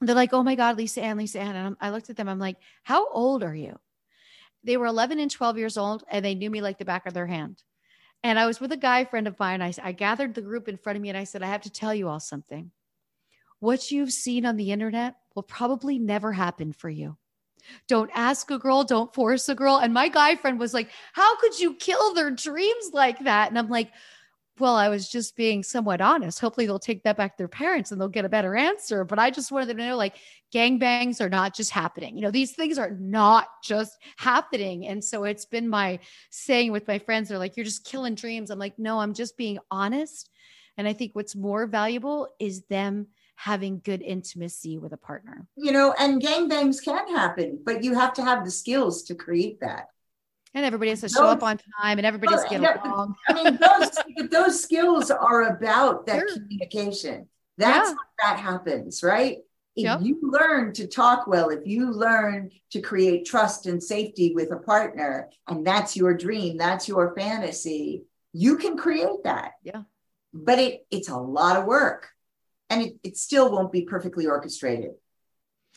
[0.00, 1.56] they're like, oh my God, Lisa Ann, Lisa Ann.
[1.56, 3.78] And I looked at them, I'm like, how old are you?
[4.64, 7.14] They were 11 and 12 years old, and they knew me like the back of
[7.14, 7.62] their hand.
[8.22, 9.62] And I was with a guy friend of mine.
[9.62, 11.70] I, I gathered the group in front of me and I said, I have to
[11.70, 12.72] tell you all something.
[13.60, 17.16] What you've seen on the internet will probably never happen for you.
[17.88, 19.76] Don't ask a girl, don't force a girl.
[19.76, 23.48] And my guy friend was like, How could you kill their dreams like that?
[23.48, 23.90] And I'm like,
[24.58, 26.40] well, I was just being somewhat honest.
[26.40, 29.04] Hopefully, they'll take that back to their parents and they'll get a better answer.
[29.04, 30.16] But I just wanted them to know like
[30.54, 32.16] gangbangs are not just happening.
[32.16, 34.86] You know, these things are not just happening.
[34.86, 35.98] And so it's been my
[36.30, 38.50] saying with my friends, they're like, you're just killing dreams.
[38.50, 40.30] I'm like, no, I'm just being honest.
[40.78, 45.46] And I think what's more valuable is them having good intimacy with a partner.
[45.56, 49.60] You know, and gangbangs can happen, but you have to have the skills to create
[49.60, 49.88] that
[50.56, 53.14] and everybody has to show up on time and everybody's well, getting along.
[53.28, 56.32] I mean, those, those skills are about that sure.
[56.32, 57.28] communication.
[57.58, 57.96] That's yeah.
[58.22, 59.38] that happens, right?
[59.76, 60.00] If yep.
[60.02, 64.56] you learn to talk well, if you learn to create trust and safety with a
[64.56, 69.52] partner, and that's your dream, that's your fantasy, you can create that.
[69.62, 69.82] Yeah.
[70.32, 72.08] But it it's a lot of work.
[72.70, 74.92] And it, it still won't be perfectly orchestrated.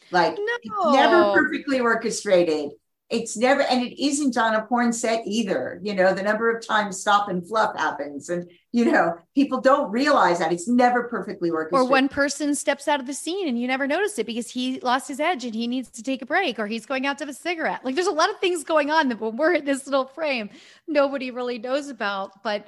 [0.09, 0.91] Like no.
[0.93, 2.71] never perfectly orchestrated
[3.09, 5.79] it's never and it isn't on a porn set either.
[5.83, 9.91] You know the number of times stop and fluff happens and you know people don't
[9.91, 11.87] realize that it's never perfectly orchestrated.
[11.87, 14.79] Or one person steps out of the scene and you never notice it because he
[14.81, 17.23] lost his edge and he needs to take a break or he's going out to
[17.23, 17.83] have a cigarette.
[17.83, 20.49] Like there's a lot of things going on that when we're in this little frame
[20.87, 22.67] nobody really knows about but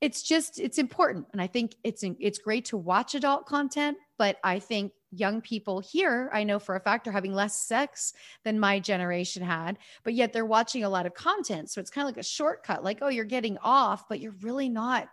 [0.00, 1.26] it's just it's important.
[1.32, 5.80] And i think it's it's great to watch adult content but i think young people
[5.80, 10.14] here, I know for a fact, are having less sex than my generation had, but
[10.14, 11.70] yet they're watching a lot of content.
[11.70, 14.68] So it's kind of like a shortcut, like, oh, you're getting off, but you're really
[14.68, 15.08] not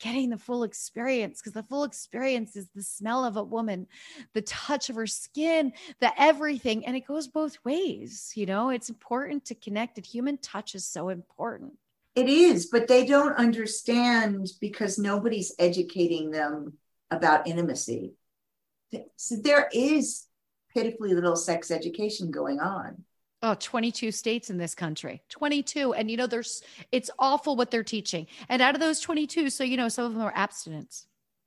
[0.00, 3.86] getting the full experience because the full experience is the smell of a woman,
[4.32, 6.86] the touch of her skin, the everything.
[6.86, 8.32] And it goes both ways.
[8.34, 11.72] You know, it's important to connect, and human touch is so important.
[12.14, 16.74] It is, but they don't understand because nobody's educating them
[17.10, 18.12] about intimacy
[19.16, 20.26] so there is
[20.72, 23.04] pitifully little sex education going on.
[23.40, 25.22] Oh, 22 states in this country.
[25.28, 25.94] 22.
[25.94, 28.26] And you know, there's it's awful what they're teaching.
[28.48, 31.06] And out of those 22, so you know, some of them are abstinence.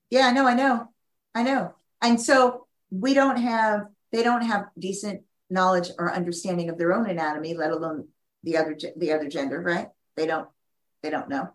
[0.09, 0.89] Yeah, I know, I know.
[1.35, 1.73] I know.
[2.01, 7.09] And so we don't have they don't have decent knowledge or understanding of their own
[7.09, 8.07] anatomy, let alone
[8.43, 9.89] the other the other gender, right?
[10.15, 10.47] They don't
[11.03, 11.49] they don't know.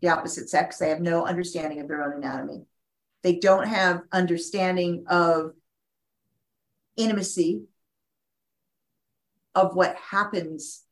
[0.00, 2.66] The opposite sex, they have no understanding of their own anatomy.
[3.26, 5.50] They don't have understanding of
[6.96, 7.64] intimacy,
[9.52, 10.84] of what happens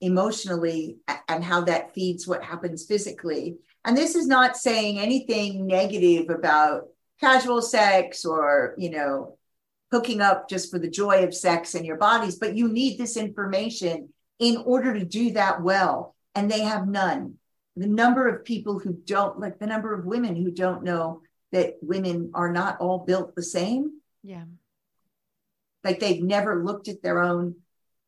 [0.00, 0.96] emotionally
[1.28, 3.58] and how that feeds what happens physically.
[3.84, 6.84] And this is not saying anything negative about
[7.20, 9.36] casual sex or, you know,
[9.90, 13.18] hooking up just for the joy of sex and your bodies, but you need this
[13.18, 16.16] information in order to do that well.
[16.34, 17.34] And they have none.
[17.76, 21.20] The number of people who don't, like the number of women who don't know
[21.52, 24.00] that women are not all built the same.
[24.22, 24.44] Yeah.
[25.84, 27.56] Like they've never looked at their own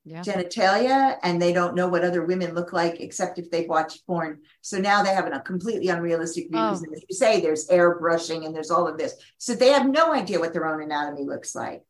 [0.05, 0.23] yeah.
[0.23, 4.41] genitalia and they don't know what other women look like except if they've watched porn.
[4.61, 6.61] So now they have a completely unrealistic view.
[6.61, 6.73] Oh.
[6.73, 9.15] As you say, there's airbrushing and there's all of this.
[9.39, 11.83] So they have no idea what their own anatomy looks like.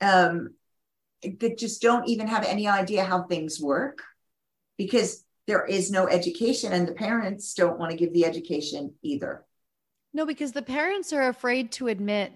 [0.00, 0.54] Um,
[1.22, 4.02] that just don't even have any idea how things work
[4.76, 9.44] because there is no education and the parents don't want to give the education either.
[10.18, 12.32] No, because the parents are afraid to admit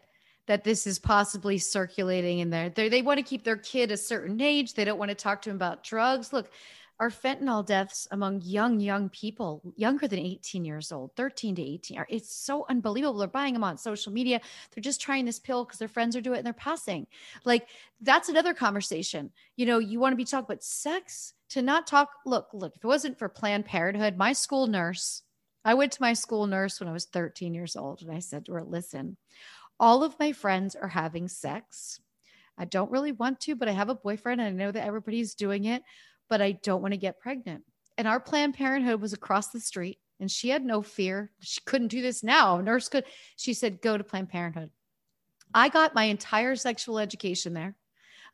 [0.46, 2.68] that this is possibly circulating in there.
[2.68, 4.74] They're, they want to keep their kid a certain age.
[4.74, 6.32] They don't want to talk to him about drugs.
[6.32, 6.52] Look,
[7.00, 11.98] our fentanyl deaths among young, young people, younger than 18 years old, 13 to 18,
[11.98, 13.18] are, it's so unbelievable.
[13.18, 14.40] They're buying them on social media.
[14.72, 17.08] They're just trying this pill because their friends are doing it and they're passing.
[17.44, 17.66] Like,
[18.00, 19.32] that's another conversation.
[19.56, 22.10] You know, you want to be talking about sex to not talk.
[22.24, 25.22] Look, look, if it wasn't for Planned Parenthood, my school nurse,
[25.64, 28.46] I went to my school nurse when I was 13 years old and I said
[28.46, 29.16] to her, listen,
[29.78, 32.00] all of my friends are having sex.
[32.58, 35.34] I don't really want to, but I have a boyfriend and I know that everybody's
[35.34, 35.82] doing it,
[36.28, 37.64] but I don't want to get pregnant.
[37.96, 41.30] And our Planned Parenthood was across the street and she had no fear.
[41.40, 42.60] She couldn't do this now.
[42.60, 43.04] Nurse could.
[43.36, 44.70] She said, go to Planned Parenthood.
[45.54, 47.76] I got my entire sexual education there,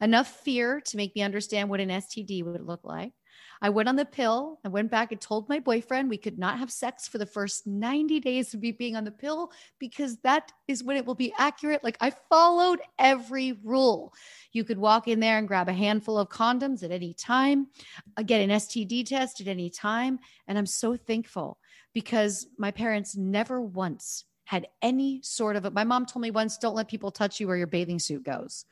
[0.01, 3.12] enough fear to make me understand what an STD would look like.
[3.61, 4.61] I went on the pill.
[4.64, 7.66] I went back and told my boyfriend we could not have sex for the first
[7.66, 11.32] 90 days of me being on the pill because that is when it will be
[11.38, 11.82] accurate.
[11.82, 14.12] Like I followed every rule.
[14.52, 17.68] You could walk in there and grab a handful of condoms at any time,
[18.16, 20.18] uh, get an STD test at any time.
[20.46, 21.59] And I'm so thankful
[21.92, 26.56] because my parents never once had any sort of a, my mom told me once,
[26.56, 28.64] don't let people touch you where your bathing suit goes.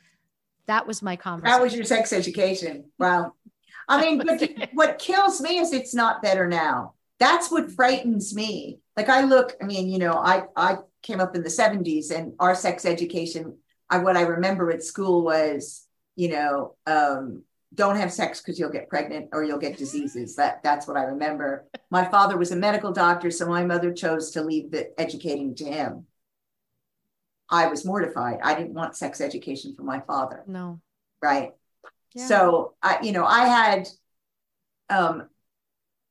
[0.66, 1.58] That was my conversation.
[1.58, 2.86] That was your sex education.
[2.98, 3.34] Wow.
[3.88, 6.94] I mean, but what kills me is it's not better now.
[7.18, 8.80] That's what frightens me.
[8.96, 12.34] Like I look, I mean, you know, I I came up in the 70s and
[12.40, 13.56] our sex education,
[13.88, 18.70] I what I remember at school was, you know, um, don't have sex because you'll
[18.70, 20.36] get pregnant or you'll get diseases.
[20.36, 21.66] That that's what I remember.
[21.90, 25.64] My father was a medical doctor, so my mother chose to leave the educating to
[25.64, 26.06] him.
[27.48, 28.38] I was mortified.
[28.42, 30.42] I didn't want sex education for my father.
[30.46, 30.80] No.
[31.22, 31.52] Right.
[32.14, 33.88] So I, you know, I had
[34.88, 35.28] um,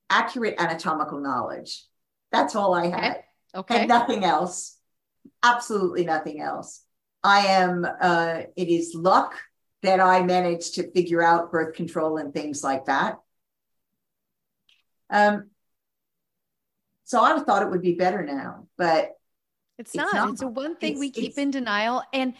[0.10, 1.84] accurate anatomical knowledge.
[2.32, 3.24] That's all I had.
[3.56, 3.80] Okay.
[3.80, 4.78] And nothing else.
[5.42, 6.84] Absolutely nothing else.
[7.24, 7.86] I am.
[7.86, 9.36] Uh, it is luck
[9.82, 13.20] that I managed to figure out birth control and things like that.
[15.10, 15.50] Um.
[17.06, 19.12] So I thought it would be better now, but
[19.78, 20.14] it's, it's not.
[20.14, 20.30] not.
[20.32, 22.34] It's a one thing it's, we keep in denial and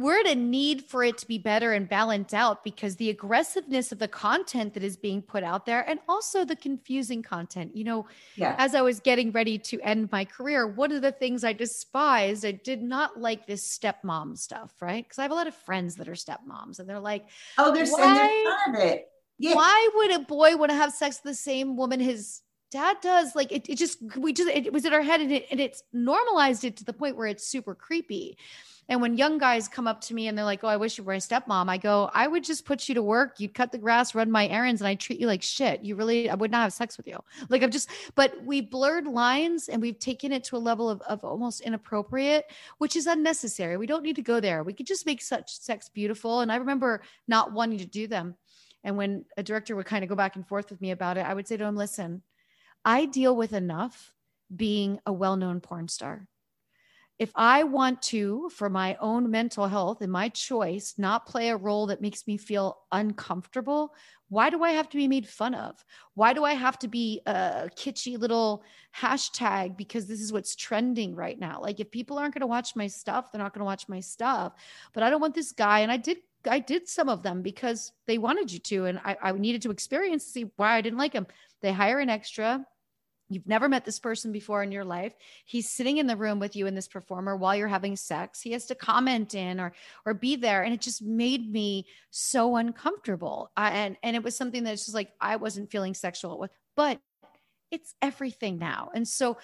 [0.00, 3.92] we're at a need for it to be better and balanced out because the aggressiveness
[3.92, 7.76] of the content that is being put out there and also the confusing content.
[7.76, 8.54] You know, yeah.
[8.58, 12.44] as I was getting ready to end my career, one of the things I despised,
[12.46, 15.04] I did not like this stepmom stuff, right?
[15.04, 17.26] Because I have a lot of friends that are stepmoms and they're like,
[17.58, 19.06] oh, there's, why, there's of it.
[19.38, 19.54] Yeah.
[19.54, 22.40] Why would a boy want to have sex with the same woman his
[22.70, 25.46] dad does like it, it just we just it was in our head and it
[25.50, 28.36] and it's normalized it to the point where it's super creepy
[28.90, 31.04] and when young guys come up to me and they're like, Oh, I wish you
[31.04, 33.38] were my stepmom, I go, I would just put you to work.
[33.38, 35.84] You'd cut the grass, run my errands, and I treat you like shit.
[35.84, 37.20] You really, I would not have sex with you.
[37.48, 41.00] Like I'm just, but we blurred lines and we've taken it to a level of,
[41.02, 43.76] of almost inappropriate, which is unnecessary.
[43.76, 44.64] We don't need to go there.
[44.64, 46.40] We could just make such sex beautiful.
[46.40, 48.34] And I remember not wanting to do them.
[48.82, 51.26] And when a director would kind of go back and forth with me about it,
[51.26, 52.22] I would say to him, listen,
[52.84, 54.14] I deal with enough
[54.54, 56.28] being a well known porn star
[57.20, 61.56] if I want to, for my own mental health and my choice, not play a
[61.56, 63.94] role that makes me feel uncomfortable,
[64.30, 65.84] why do I have to be made fun of?
[66.14, 68.64] Why do I have to be a kitschy little
[68.96, 71.60] hashtag because this is what's trending right now?
[71.60, 74.00] Like, if people aren't going to watch my stuff, they're not going to watch my
[74.00, 74.54] stuff.
[74.94, 75.80] But I don't want this guy.
[75.80, 76.16] And I did
[76.48, 79.70] I did some of them because they wanted you to, and I, I needed to
[79.70, 81.26] experience to see why I didn't like them.
[81.60, 82.64] They hire an extra,
[83.30, 85.14] You've never met this person before in your life.
[85.44, 88.42] He's sitting in the room with you and this performer while you're having sex.
[88.42, 89.72] He has to comment in or
[90.04, 93.52] or be there, and it just made me so uncomfortable.
[93.56, 97.00] I, and and it was something that's just like I wasn't feeling sexual with, but
[97.70, 98.90] it's everything now.
[98.94, 99.38] And so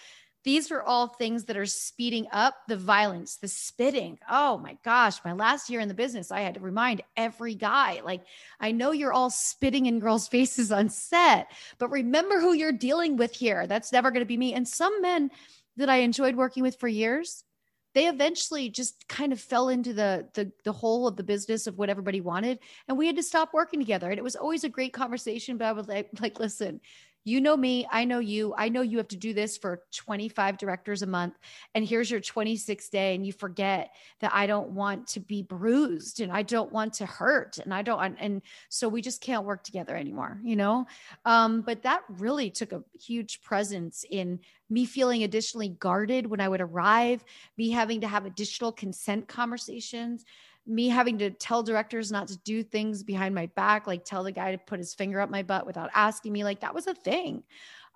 [0.46, 4.16] these are all things that are speeding up the violence, the spitting.
[4.30, 8.00] Oh my gosh, my last year in the business, I had to remind every guy
[8.04, 8.22] like,
[8.60, 13.16] I know you're all spitting in girls' faces on set, but remember who you're dealing
[13.16, 13.66] with here.
[13.66, 14.54] That's never going to be me.
[14.54, 15.32] And some men
[15.78, 17.42] that I enjoyed working with for years,
[17.94, 21.76] they eventually just kind of fell into the, the the whole of the business of
[21.78, 24.68] what everybody wanted and we had to stop working together and it was always a
[24.68, 26.78] great conversation but i was like like listen
[27.26, 28.54] you know me, I know you.
[28.56, 31.34] I know you have to do this for 25 directors a month.
[31.74, 33.16] And here's your 26th day.
[33.16, 37.06] And you forget that I don't want to be bruised and I don't want to
[37.06, 37.58] hurt.
[37.58, 40.86] And I don't, and so we just can't work together anymore, you know?
[41.24, 44.38] Um, but that really took a huge presence in
[44.70, 47.24] me feeling additionally guarded when I would arrive,
[47.58, 50.24] me having to have additional consent conversations
[50.66, 54.32] me having to tell directors not to do things behind my back, like tell the
[54.32, 56.94] guy to put his finger up my butt without asking me, like that was a
[56.94, 57.42] thing.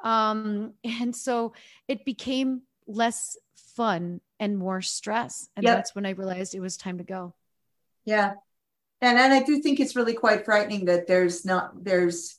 [0.03, 1.53] Um, and so
[1.89, 3.37] it became less
[3.77, 5.49] fun and more stress.
[5.57, 5.77] And yep.
[5.77, 7.35] that's when I realized it was time to go.
[8.05, 8.35] Yeah.
[9.03, 12.39] And and I do think it's really quite frightening that there's not there's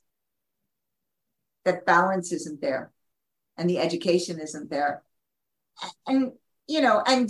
[1.66, 2.92] that balance isn't there
[3.58, 5.04] and the education isn't there.
[6.06, 6.34] And
[6.68, 7.30] you know, and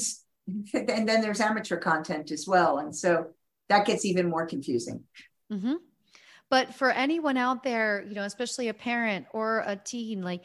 [0.73, 2.79] and then there's amateur content as well.
[2.79, 3.27] And so
[3.69, 5.03] that gets even more confusing.
[5.51, 5.75] Mm-hmm.
[6.49, 10.43] But for anyone out there, you know, especially a parent or a teen, like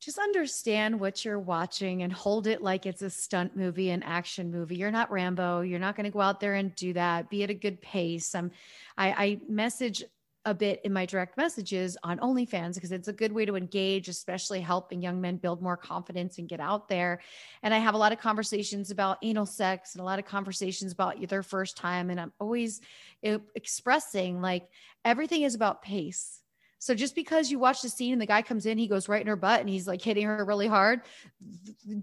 [0.00, 4.50] just understand what you're watching and hold it like it's a stunt movie, an action
[4.50, 4.76] movie.
[4.76, 5.62] You're not Rambo.
[5.62, 7.30] You're not going to go out there and do that.
[7.30, 8.34] Be at a good pace.
[8.34, 8.50] Um,
[8.98, 10.04] I, I message
[10.44, 14.08] a bit in my direct messages on OnlyFans because it's a good way to engage,
[14.08, 17.20] especially helping young men build more confidence and get out there.
[17.62, 20.92] And I have a lot of conversations about anal sex and a lot of conversations
[20.92, 22.10] about their first time.
[22.10, 22.80] And I'm always
[23.22, 24.68] expressing like
[25.04, 26.40] everything is about pace.
[26.78, 29.22] So just because you watch the scene and the guy comes in, he goes right
[29.22, 31.00] in her butt and he's like hitting her really hard,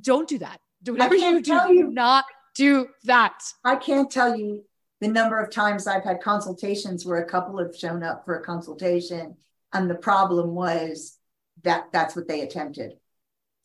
[0.02, 0.60] don't do that.
[0.82, 2.26] Do whatever you do, you, not
[2.56, 3.44] do that.
[3.64, 4.66] I can't tell you
[5.02, 8.44] the number of times I've had consultations where a couple have shown up for a
[8.44, 9.36] consultation
[9.74, 11.18] and the problem was
[11.64, 12.94] that that's what they attempted.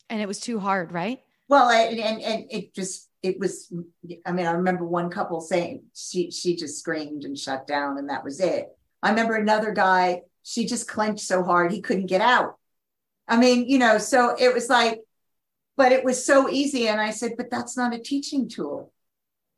[0.08, 1.20] And it was too hard, right?
[1.48, 3.72] Well, I, and and it just it was.
[4.24, 8.08] I mean, I remember one couple saying she she just screamed and shut down, and
[8.08, 8.68] that was it.
[9.02, 10.22] I remember another guy.
[10.42, 12.56] She just clenched so hard he couldn't get out.
[13.26, 15.00] I mean, you know, so it was like,
[15.76, 16.86] but it was so easy.
[16.86, 18.92] And I said, but that's not a teaching tool.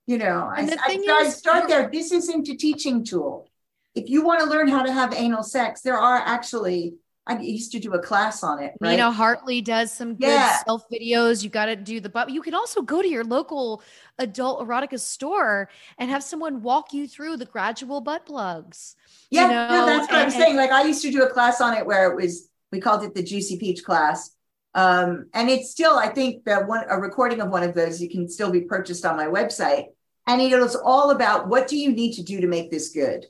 [0.09, 1.91] You know, and I, the thing I, is, I start there.
[1.93, 3.47] This isn't a teaching tool.
[3.95, 6.95] If you want to learn how to have anal sex, there are actually
[7.29, 8.73] I used to do a class on it.
[8.81, 8.93] Right?
[8.93, 10.63] Nina Hartley does some good yeah.
[10.65, 11.45] self videos.
[11.45, 13.83] You got to do the but you can also go to your local
[14.19, 18.97] adult erotica store and have someone walk you through the gradual butt plugs.
[19.31, 19.87] Yeah, you know?
[19.87, 20.57] that's what and, I'm saying.
[20.57, 23.15] Like I used to do a class on it where it was we called it
[23.15, 24.31] the Juicy Peach class.
[24.75, 28.09] Um, and it's still, I think that one a recording of one of those you
[28.09, 29.89] can still be purchased on my website.
[30.29, 33.27] And it was all about what do you need to do to make this good?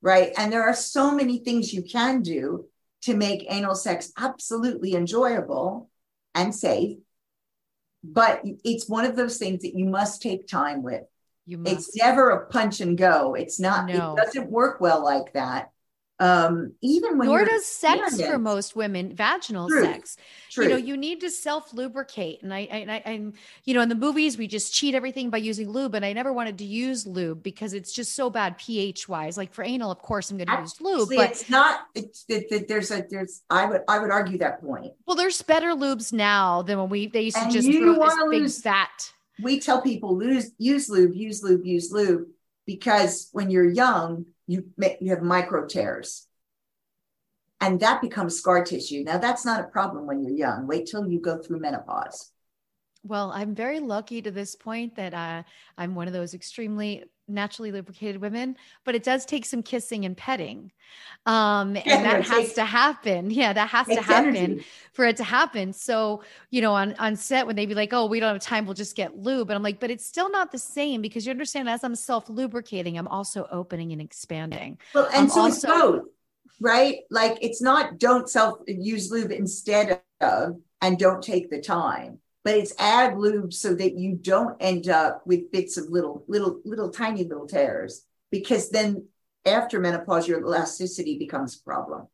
[0.00, 0.32] Right.
[0.38, 2.66] And there are so many things you can do
[3.02, 5.90] to make anal sex absolutely enjoyable
[6.34, 6.98] and safe.
[8.04, 11.02] But it's one of those things that you must take time with.
[11.44, 11.72] You must.
[11.72, 13.34] It's never a punch and go.
[13.34, 14.14] It's not, no.
[14.14, 15.72] it doesn't work well like that
[16.20, 20.16] um even when nor does sex for most women vaginal sex.
[20.50, 20.64] True.
[20.64, 23.94] you know you need to self lubricate and I, I i'm you know in the
[23.94, 27.42] movies we just cheat everything by using lube and i never wanted to use lube
[27.42, 29.36] because it's just so bad ph wise.
[29.36, 32.50] Like for anal of course i'm going to use lube but it's not it's it,
[32.50, 34.92] it, there's a there's i would i would argue that point.
[35.06, 38.14] Well there's better lubes now than when we they used and to just throw this
[38.30, 39.12] big lose, fat.
[39.40, 42.26] we tell people lose use lube use lube use lube
[42.66, 44.64] because when you're young you
[45.00, 46.26] you have micro tears.
[47.60, 49.04] And that becomes scar tissue.
[49.04, 50.66] Now that's not a problem when you're young.
[50.66, 52.32] Wait till you go through menopause.
[53.04, 55.44] Well i'm very lucky to this point that uh,
[55.78, 60.16] i'm one of those extremely naturally lubricated women but it does take some kissing and
[60.16, 60.72] petting.
[61.26, 63.30] Um and yeah, that has to happen.
[63.30, 64.64] Yeah that has to happen energy.
[64.92, 65.72] for it to happen.
[65.72, 68.64] So you know on on set when they be like oh we don't have time
[68.64, 71.30] we'll just get lube and i'm like but it's still not the same because you
[71.30, 74.78] understand as i'm self lubricating i'm also opening and expanding.
[74.94, 76.04] Well and I'm so also, it's both
[76.60, 77.00] right?
[77.10, 82.54] Like it's not don't self use lube instead of and don't take the time but
[82.54, 86.90] it's add lube so that you don't end up with bits of little, little, little
[86.90, 89.06] tiny little tears because then
[89.44, 92.08] after menopause, your elasticity becomes a problem,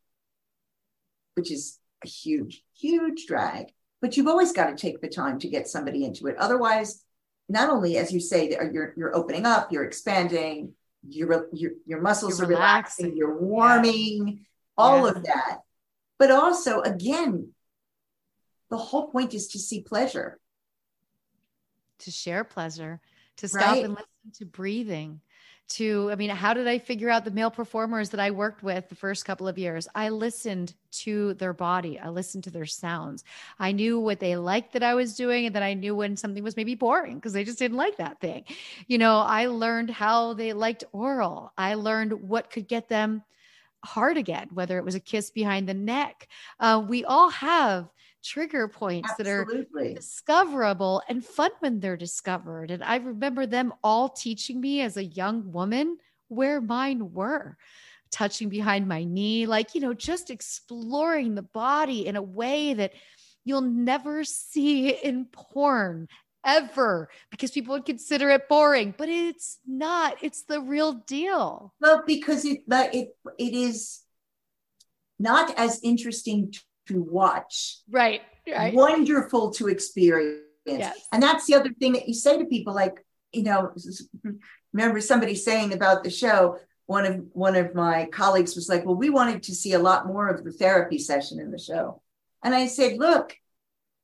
[1.34, 3.72] which is a huge, huge drag.
[4.00, 6.36] But you've always got to take the time to get somebody into it.
[6.38, 7.02] Otherwise,
[7.48, 10.74] not only as you say, you're you're opening up, you're expanding,
[11.08, 14.34] your your your muscles you're are relaxing, relaxing you're warming, yeah.
[14.76, 15.10] all yeah.
[15.10, 15.58] of that.
[16.18, 17.53] But also, again,
[18.74, 20.40] the whole point is to see pleasure.
[22.00, 23.00] To share pleasure
[23.36, 23.84] to stop right.
[23.84, 25.20] and listen to breathing
[25.66, 28.88] to i mean how did i figure out the male performers that i worked with
[28.88, 29.88] the first couple of years?
[29.94, 31.98] I listened to their body.
[31.98, 33.24] I listened to their sounds.
[33.58, 36.42] I knew what they liked that i was doing and then i knew when something
[36.42, 38.44] was maybe boring because they just didn't like that thing.
[38.88, 41.52] You know i learned how they liked oral.
[41.56, 43.22] I learned what could get them
[43.84, 46.28] hard again whether it was a kiss behind the neck.
[46.60, 47.88] Uh, we all have
[48.24, 49.64] trigger points Absolutely.
[49.72, 52.70] that are discoverable and fun when they're discovered.
[52.70, 55.98] And I remember them all teaching me as a young woman
[56.28, 57.56] where mine were
[58.10, 62.92] touching behind my knee, like, you know, just exploring the body in a way that
[63.44, 66.08] you'll never see in porn
[66.46, 70.16] ever because people would consider it boring, but it's not.
[70.22, 71.74] It's the real deal.
[71.80, 74.02] Well, because it, but it, it is
[75.18, 76.52] not as interesting
[76.88, 77.78] to watch.
[77.90, 78.22] Right.
[78.46, 78.74] Right.
[78.74, 80.42] Wonderful to experience.
[80.66, 80.98] Yes.
[81.12, 83.72] And that's the other thing that you say to people like, you know,
[84.72, 88.94] remember somebody saying about the show, one of one of my colleagues was like, "Well,
[88.94, 92.02] we wanted to see a lot more of the therapy session in the show."
[92.42, 93.36] And I said, "Look,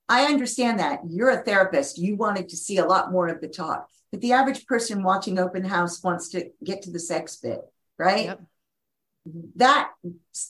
[0.09, 1.01] I understand that.
[1.07, 1.99] You're a therapist.
[1.99, 3.89] You wanted to see a lot more of the talk.
[4.11, 7.61] But the average person watching open house wants to get to the sex bit,
[7.99, 8.24] right?
[8.24, 8.41] Yep
[9.56, 9.90] that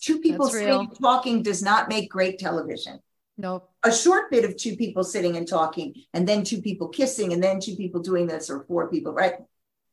[0.01, 3.01] two people sitting talking does not make great television.
[3.37, 3.65] No.
[3.85, 7.43] A short bit of two people sitting and talking, and then two people kissing, and
[7.43, 9.35] then two people doing this, or four people, right?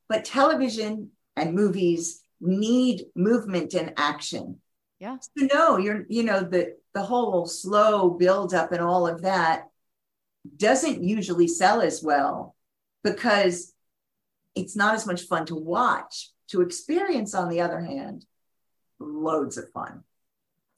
[0.09, 4.59] But television and movies need movement and action.
[4.99, 5.17] Yeah.
[5.19, 9.67] So no, you're you know the the whole slow build up and all of that
[10.55, 12.55] doesn't usually sell as well
[13.03, 13.73] because
[14.55, 16.31] it's not as much fun to watch.
[16.51, 18.25] To experience, on the other hand,
[18.99, 20.03] loads of fun.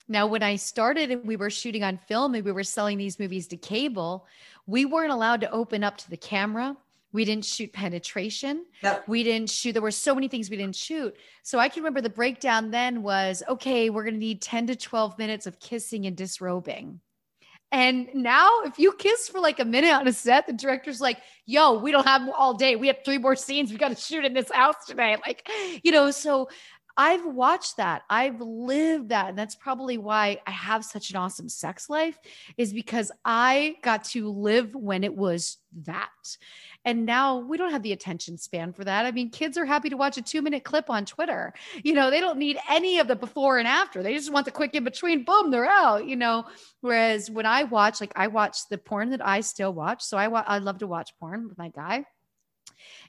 [0.07, 3.20] Now, when I started and we were shooting on film and we were selling these
[3.20, 4.26] movies to cable,
[4.65, 6.76] we weren't allowed to open up to the camera.
[7.11, 8.65] We didn't shoot penetration.
[8.84, 9.07] Yep.
[9.07, 9.74] We didn't shoot.
[9.74, 11.15] There were so many things we didn't shoot.
[11.43, 14.76] So I can remember the breakdown then was okay, we're going to need 10 to
[14.76, 16.99] 12 minutes of kissing and disrobing.
[17.72, 21.20] And now, if you kiss for like a minute on a set, the director's like,
[21.45, 22.76] yo, we don't have all day.
[22.76, 25.17] We have three more scenes we got to shoot in this house today.
[25.24, 25.47] Like,
[25.84, 26.49] you know, so
[26.99, 28.01] I've watched that.
[28.09, 29.29] I've lived that.
[29.29, 32.19] And that's probably why I have such an awesome sex life,
[32.57, 36.09] is because I got to live when it was that.
[36.83, 39.05] And now we don't have the attention span for that.
[39.05, 41.53] I mean, kids are happy to watch a two minute clip on Twitter.
[41.83, 44.03] You know, they don't need any of the before and after.
[44.03, 45.23] They just want the quick in between.
[45.23, 46.47] Boom, they're out, you know.
[46.81, 50.03] Whereas when I watch, like I watch the porn that I still watch.
[50.03, 52.03] So I, wa- I love to watch porn with my guy.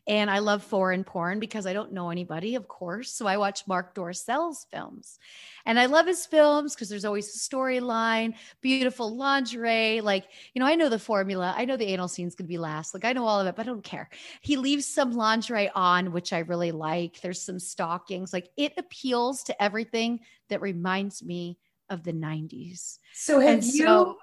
[0.07, 3.13] And I love foreign porn because I don't know anybody, of course.
[3.13, 5.19] So I watch Marc Dorcel's films.
[5.67, 10.01] And I love his films because there's always a storyline, beautiful lingerie.
[10.01, 11.55] Like, you know, I know the formula.
[11.57, 12.95] I know the anal scene's going to be last.
[12.95, 14.09] Like, I know all of it, but I don't care.
[14.41, 17.21] He leaves some lingerie on, which I really like.
[17.21, 18.33] There's some stockings.
[18.33, 21.59] Like, it appeals to everything that reminds me
[21.89, 22.99] of the 90s.
[23.15, 24.17] So have And you so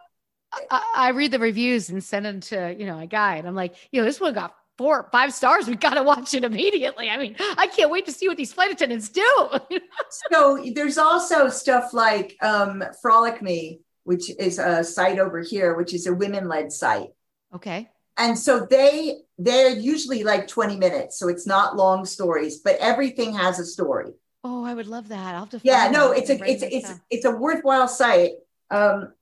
[0.71, 3.35] I, I read the reviews and send them to, you know, a guy.
[3.35, 5.67] And I'm like, you know, this one got four, five stars.
[5.67, 7.09] We got to watch it immediately.
[7.09, 9.49] I mean, I can't wait to see what these flight attendants do.
[10.31, 15.93] so there's also stuff like um, Frolic Me, which is a site over here, which
[15.93, 17.09] is a women-led site.
[17.53, 17.89] okay.
[18.19, 21.19] And so they they're usually like 20 minutes.
[21.19, 24.11] So it's not long stories, but everything has a story.
[24.43, 25.35] Oh, I would love that.
[25.35, 25.61] I'll have to.
[25.63, 27.01] Yeah, no, it's a it's it's down.
[27.11, 28.31] it's a worthwhile site.
[28.71, 29.13] Um,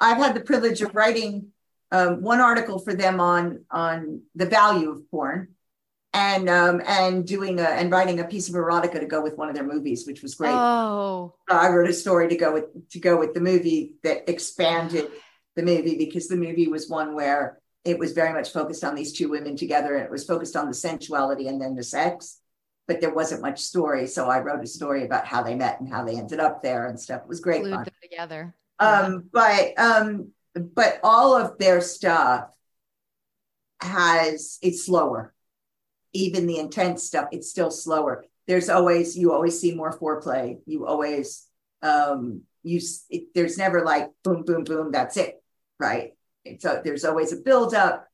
[0.00, 1.51] I've had the privilege of writing
[1.92, 5.48] um, one article for them on on the value of porn,
[6.12, 9.48] and um, and doing a and writing a piece of erotica to go with one
[9.48, 10.52] of their movies, which was great.
[10.52, 15.10] Oh, I wrote a story to go with to go with the movie that expanded
[15.54, 19.12] the movie because the movie was one where it was very much focused on these
[19.12, 22.38] two women together and it was focused on the sensuality and then the sex
[22.88, 25.88] but there wasn't much story so i wrote a story about how they met and
[25.88, 28.54] how they ended up there and stuff it was great glued fun them together.
[28.78, 32.48] um but um but all of their stuff
[33.80, 35.34] has it's slower.
[36.12, 38.24] Even the intense stuff it's still slower.
[38.46, 40.58] There's always you always see more foreplay.
[40.66, 41.46] You always
[41.82, 42.80] um you
[43.10, 45.42] it, there's never like boom boom boom that's it
[45.82, 46.12] right?
[46.60, 48.08] So there's always a build up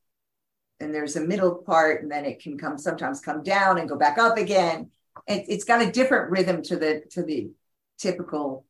[0.79, 3.95] and there's a middle part and then it can come sometimes come down and go
[3.95, 4.89] back up again.
[5.27, 7.51] It, it's got a different rhythm to the to the
[7.97, 8.65] typical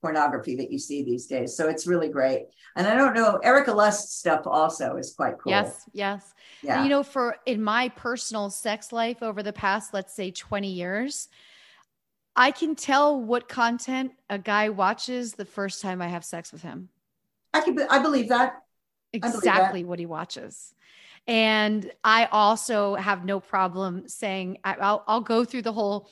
[0.00, 2.46] pornography that you see these days so it's really great
[2.76, 6.34] and i don't know Erika Lust stuff also is quite cool Yes, yes.
[6.62, 10.30] yeah And, you know, for in my personal sex life over the past, let's say
[10.30, 11.28] 20 years,
[12.36, 16.62] I can tell what content a guy watches the first time I have sex with
[16.62, 16.88] him.
[17.54, 18.62] i can i believe that
[19.12, 19.36] believe that.
[19.36, 20.74] exactly what he watches.
[21.26, 26.08] And I also have no problem saying I, I'll I'll go through the whole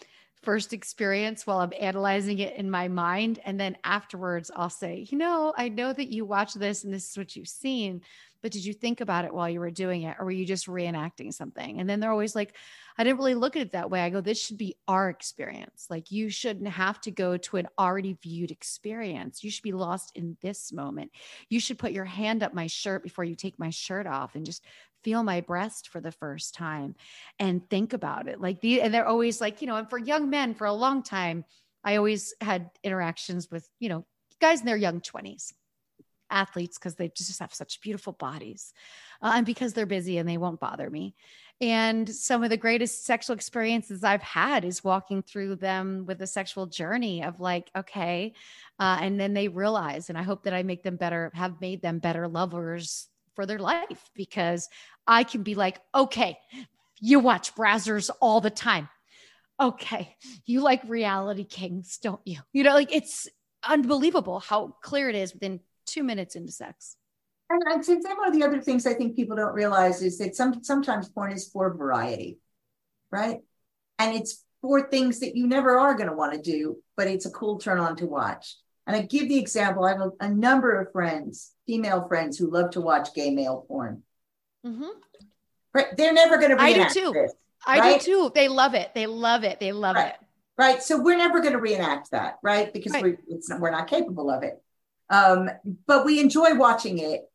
[0.46, 5.18] first experience while I'm analyzing it in my mind, and then afterwards I'll say, you
[5.18, 8.00] know, I know that you watched this and this is what you've seen,
[8.42, 10.68] but did you think about it while you were doing it, or were you just
[10.68, 11.80] reenacting something?
[11.80, 12.54] And then they're always like,
[12.96, 14.00] I didn't really look at it that way.
[14.00, 15.88] I go, this should be our experience.
[15.90, 19.42] Like you shouldn't have to go to an already viewed experience.
[19.42, 21.10] You should be lost in this moment
[21.48, 24.46] you should put your hand up my shirt before you take my shirt off and
[24.46, 24.64] just
[25.06, 26.96] feel my breast for the first time
[27.38, 30.28] and think about it like the and they're always like you know and for young
[30.30, 31.44] men for a long time
[31.84, 34.04] i always had interactions with you know
[34.40, 35.52] guys in their young 20s
[36.28, 38.72] athletes because they just have such beautiful bodies
[39.22, 41.14] uh, and because they're busy and they won't bother me
[41.60, 46.26] and some of the greatest sexual experiences I've had is walking through them with a
[46.26, 48.34] sexual journey of like, okay.
[48.78, 51.80] Uh, and then they realize, and I hope that I make them better, have made
[51.80, 54.68] them better lovers for their life because
[55.06, 56.38] I can be like, okay,
[57.00, 58.88] you watch Brazzers all the time.
[59.60, 60.16] Okay.
[60.44, 62.38] You like reality kings, don't you?
[62.52, 63.28] You know, like it's
[63.66, 66.96] unbelievable how clear it is within two minutes into sex.
[67.48, 70.18] And I'd say that one of the other things I think people don't realize is
[70.18, 72.38] that some sometimes porn is for variety,
[73.12, 73.38] right?
[73.98, 77.26] And it's for things that you never are going to want to do, but it's
[77.26, 78.56] a cool turn on to watch.
[78.86, 82.50] And I give the example, I have a, a number of friends, female friends, who
[82.50, 84.02] love to watch gay male porn.
[84.64, 84.90] Mhm.
[85.74, 85.96] Right?
[85.96, 87.12] They're never going to reenact I do too.
[87.12, 87.32] this.
[87.66, 88.00] I Right?
[88.00, 88.32] do too.
[88.34, 88.92] They love it.
[88.94, 89.58] They love it.
[89.60, 90.08] They love Right.
[90.14, 90.20] it.
[90.58, 90.82] right?
[90.82, 92.72] So we're never going to reenact that, right?
[92.72, 93.04] Because Right.
[93.04, 94.62] We, it's, we're not capable of it.
[95.10, 95.50] Um,
[95.86, 97.30] but we enjoy watching it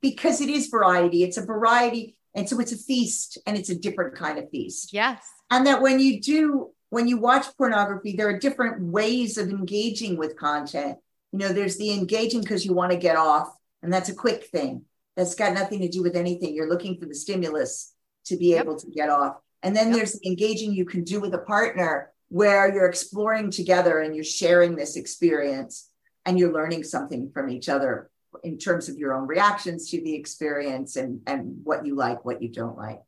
[0.00, 1.22] because it is variety.
[1.22, 4.92] It's a variety, and so it's a feast, and it's a different kind of feast.
[4.92, 5.22] Yes.
[5.50, 10.18] And that when you do, when you watch pornography, there are different ways of engaging
[10.18, 10.98] with content.
[11.32, 13.48] You know, there's the engaging because you want to get off,
[13.82, 14.84] and that's a quick thing.
[15.16, 16.54] That's got nothing to do with anything.
[16.54, 17.94] You're looking for the stimulus
[18.26, 18.64] to be Yep.
[18.64, 19.36] able to get off.
[19.62, 19.96] And then Yep.
[19.96, 24.22] there's the engaging you can do with a partner where you're exploring together and you're
[24.22, 25.88] sharing this experience
[26.26, 28.10] and you're learning something from each other
[28.44, 32.42] in terms of your own reactions to the experience and, and what you like, what
[32.42, 33.00] you don't like.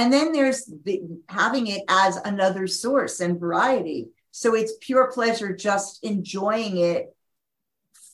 [0.00, 4.08] And then there's the having it as another source and variety.
[4.30, 7.14] So it's pure pleasure just enjoying it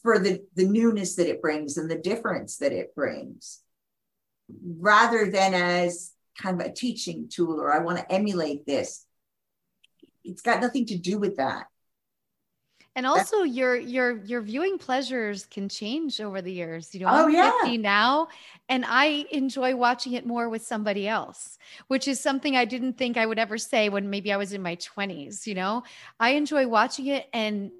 [0.02, 3.62] for the, the newness that it brings and the difference that it brings,
[4.80, 9.06] rather than as kind of a teaching tool or I want to emulate this.
[10.24, 11.66] It's got nothing to do with that.
[12.96, 16.94] And also your your your viewing pleasures can change over the years.
[16.94, 17.52] You know, Oh, I'm yeah.
[17.52, 18.28] 50 now
[18.68, 23.16] and I enjoy watching it more with somebody else, which is something I didn't think
[23.18, 25.82] I would ever say when maybe I was in my 20s, you know.
[26.20, 27.70] I enjoy watching it and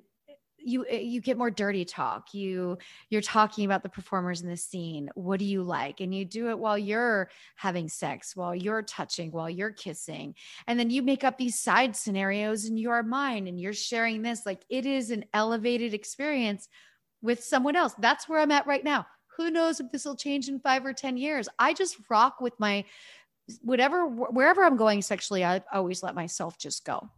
[0.67, 2.35] you eh, you get more dirty talk.
[2.35, 2.79] You
[3.11, 5.11] you're talking about the performers in the scene.
[5.15, 6.01] What do you like?
[6.01, 10.35] And you do it while you're having sex, while you're touching, while you're kissing
[10.67, 14.47] and then you make up these side scenarios in your mind and you're sharing this
[14.47, 16.69] like it is an elevated experience
[17.23, 19.07] with someone else that's where i'm at right now
[19.37, 22.59] who knows if this will change in five or ten years i just rock with
[22.59, 22.85] my
[23.63, 27.09] whatever wherever i'm going sexually i always let myself just go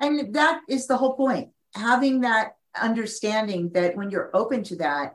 [0.00, 1.50] And that is the whole point.
[1.74, 5.14] Having that understanding that when you're open to that,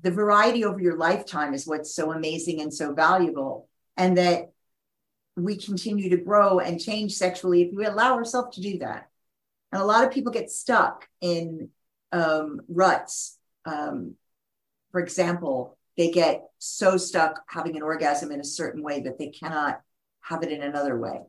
[0.00, 3.68] the variety over your lifetime is what's so amazing and so valuable.
[3.96, 4.52] And that
[5.36, 9.08] we continue to grow and change sexually if we allow ourselves to do that.
[9.72, 11.70] And a lot of people get stuck in
[12.12, 13.38] um, ruts.
[13.64, 14.14] Um,
[14.92, 19.28] for example, they get so stuck having an orgasm in a certain way that they
[19.28, 19.80] cannot
[20.20, 21.20] have it in another way.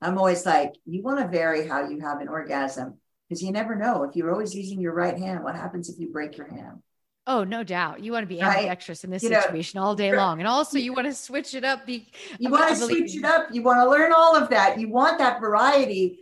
[0.00, 2.98] I'm always like, you want to vary how you have an orgasm
[3.28, 4.02] because you never know.
[4.04, 6.82] If you're always using your right hand, what happens if you break your hand?
[7.26, 8.56] oh no doubt you want to be Right.
[8.58, 11.54] ambidextrous in this You know, situation all day long and also you want to switch
[11.54, 12.06] it up be
[12.38, 13.46] You want to switch it up.
[13.50, 14.78] You want to learn all of that.
[14.78, 16.18] You want that variety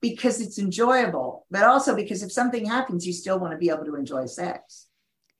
[0.00, 3.84] because it's enjoyable, but also because if something happens, you still want to be able
[3.84, 4.88] to enjoy sex.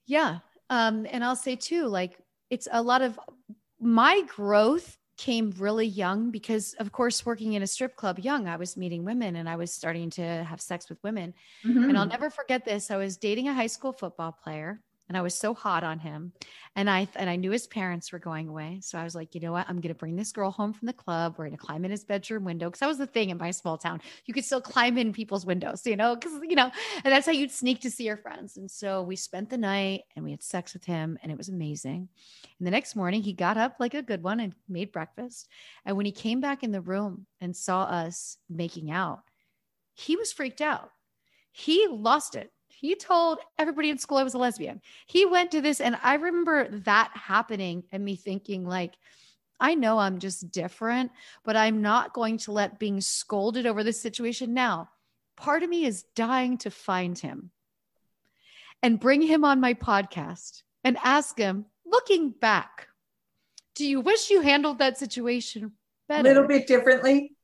[0.05, 0.39] Yeah.
[0.69, 2.17] Um, and I'll say too, like
[2.49, 3.19] it's a lot of
[3.81, 8.57] my growth came really young because of course working in a strip club young, I
[8.57, 11.35] was meeting women and I was starting to have sex with women.
[11.87, 12.11] And I'll Mhm.
[12.11, 12.91] never forget this.
[12.91, 16.31] I was dating a high school football player and I was so hot on him.
[16.77, 18.79] And I and I knew his parents were going away.
[18.81, 19.65] So I was like, you know what?
[19.67, 21.35] I'm gonna bring this girl home from the club.
[21.37, 22.69] We're gonna climb in his bedroom window.
[22.69, 23.99] Cause that was the thing in my small town.
[24.25, 26.71] You could still climb in people's windows, you know, because you know,
[27.03, 28.55] and that's how you'd sneak to see your friends.
[28.55, 31.49] And so we spent the night and we had sex with him, and it was
[31.49, 32.07] amazing.
[32.59, 35.49] And the next morning he got up like a good one and made breakfast.
[35.83, 39.23] And when he came back in the room and saw us making out,
[39.93, 40.89] he was freaked out.
[41.51, 42.49] He lost it.
[42.81, 44.81] He told everybody in school I was a lesbian.
[45.05, 48.95] He went to this, and I remember that happening and me thinking, like,
[49.59, 51.11] I know I'm just different,
[51.45, 54.89] but I'm not going to let being scolded over this situation now.
[55.37, 57.51] Part of me is dying to find him
[58.81, 62.87] and bring him on my podcast and ask him, looking back,
[63.75, 65.73] do you wish you handled that situation
[66.29, 67.35] A little bit differently.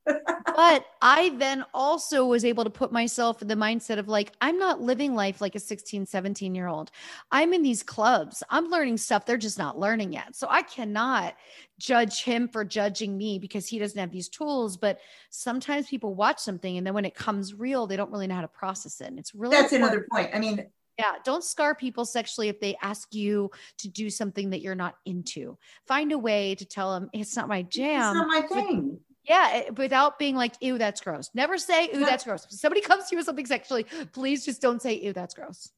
[0.56, 4.58] But I then also was able to put myself in the mindset of like, I'm
[4.58, 6.92] not living life like a 16, 17 year old.
[7.32, 8.44] I'm in these clubs.
[8.50, 10.36] I'm learning stuff they're just not learning yet.
[10.36, 11.36] So I cannot
[11.80, 14.78] judge him for judging me because he doesn't have these tools.
[14.78, 15.00] But
[15.30, 18.42] sometimes people watch something and then when it comes real, they don't really know how
[18.42, 19.08] to process it.
[19.08, 19.94] And it's really That's important.
[19.94, 20.32] another point.
[20.34, 20.66] I mean,
[20.98, 24.96] Yeah, don't scar people sexually if they ask you to do something that you're not
[25.06, 25.58] into.
[25.86, 28.16] Find a way to tell them it's not my jam.
[28.16, 29.00] it's not my thing.
[29.28, 31.30] Yeah, eh, without being like, ew, that's gross.
[31.34, 32.46] Never say, ew, that's gross.
[32.46, 35.70] If somebody comes to you with something sexually, please just don't say, ew, that's gross.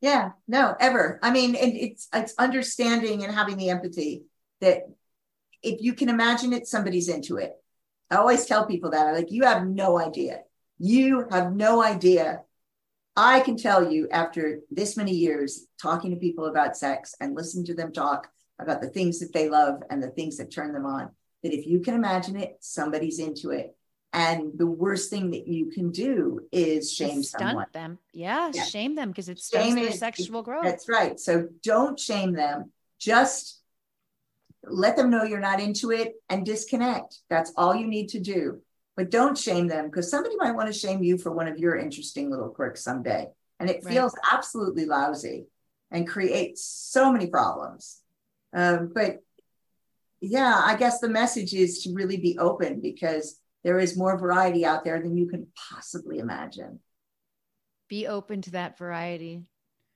[0.00, 1.18] Yeah, no, ever.
[1.22, 4.24] I mean, and it's it's understanding and having the empathy
[4.60, 4.84] that
[5.62, 7.52] if you can imagine it, somebody's into it.
[8.10, 9.06] I always tell people that.
[9.06, 10.40] I'm like, you have no idea.
[10.78, 12.42] You have no idea.
[13.14, 17.66] I can tell you after this many years talking to people about sex and listening
[17.66, 18.28] to them talk
[18.58, 21.10] about the things that they love and the things that turn them on,
[21.42, 23.74] that if you can imagine it, somebody's into it.
[24.12, 27.50] And the worst thing that you can do is shame someone.
[27.52, 27.98] stunt them.
[28.12, 28.64] Yeah, Yeah.
[28.64, 30.64] shame them because it stunts Shame their is- sexual growth.
[30.64, 31.18] That's right.
[31.18, 32.72] So don't shame them.
[32.98, 33.60] Just
[34.64, 37.18] let them know you're not into it and disconnect.
[37.30, 38.62] That's all you need to do.
[38.96, 41.74] but don't shame them because somebody might want to shame you for one of your
[41.74, 43.26] interesting little quirks someday.
[43.58, 43.94] And it Right.
[43.94, 45.46] feels absolutely lousy
[45.90, 48.02] and creates so many problems.
[48.52, 49.20] Um, but
[50.20, 54.64] yeah, I guess the message is to really be open because there is more variety
[54.64, 56.80] out there than you can possibly imagine.
[57.88, 59.42] Be open to that variety.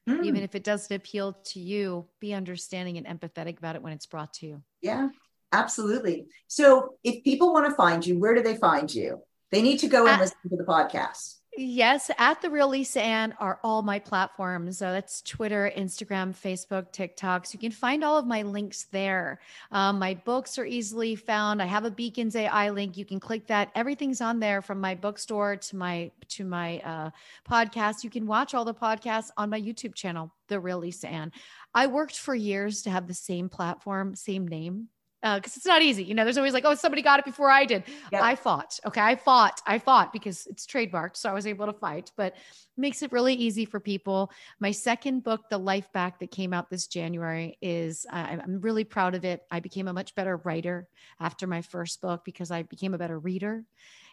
[0.07, 3.93] Hmm, Even if it doesn't appeal to you, be understanding and empathetic about it when
[3.95, 4.63] it's brought to you.
[4.83, 5.09] yeah,
[5.53, 6.27] absolutely.
[6.49, 9.21] So if people want to find you, where do they find you?
[9.51, 11.37] They need to go and At- listen to the podcast.
[11.57, 14.79] Yes, at the real Lisa Ann are all my platforms.
[14.79, 17.47] So that's Twitter, Instagram, Facebook, TikTok.
[17.47, 19.41] So you can find all of my links there.
[19.71, 21.63] Um, my books are easily found.
[21.63, 22.97] I have a Beacons AI link.
[22.97, 23.71] You can click that.
[23.77, 27.11] Everything's on there from my bookstore to my to my uh,
[27.49, 28.03] podcast.
[28.03, 31.31] You can watch all the podcasts on my YouTube channel, The Real Lisa Ann.
[31.73, 34.89] I worked for years to have the same platform, same name.
[35.25, 36.05] Because it's not easy.
[36.05, 37.85] You know, there's always like, oh, somebody got it before I did.
[38.13, 38.23] Yep.
[38.23, 38.79] I fought.
[38.85, 39.01] Okay.
[39.01, 39.63] I fought.
[39.67, 41.17] I fought because it's trademarked.
[41.17, 42.35] So I was able to fight, but
[42.77, 44.31] makes it really easy for people.
[44.61, 48.85] My second book, The Life Back, that came out this January, is I I'm really
[48.85, 49.43] proud of it.
[49.51, 50.89] I became a much better writer
[51.21, 53.65] after my first book because I became a better reader.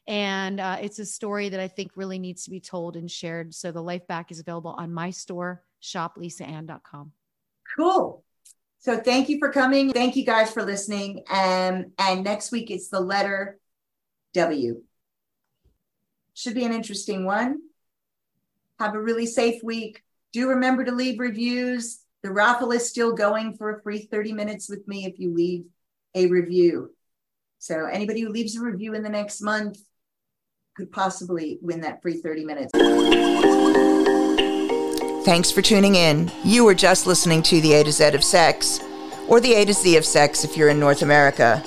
[0.07, 3.53] And uh, it's a story that I think really needs to be told and shared.
[3.53, 7.11] So The Life Back is available on my store, shoplisaann.com.
[7.75, 8.23] Cool.
[8.81, 9.91] So thank you for coming.
[9.91, 11.23] Thank you guys for listening.
[11.29, 13.59] Um, and next week it's the letter
[14.33, 14.81] W.
[16.33, 17.59] Should be an interesting one.
[18.79, 20.01] Have a really safe week.
[20.33, 21.99] Do remember to leave reviews.
[22.23, 25.65] The raffle is still going for a free 30 minutes with me if you leave
[26.15, 26.89] a review.
[27.59, 29.77] So anybody who leaves a review in the next month
[30.75, 33.70] could possibly win that free 30 minutes.
[35.23, 36.31] Thanks for tuning in.
[36.43, 38.79] You were just listening to the A to Z of Sex,
[39.27, 41.63] or the A to Z of Sex if you're in North America.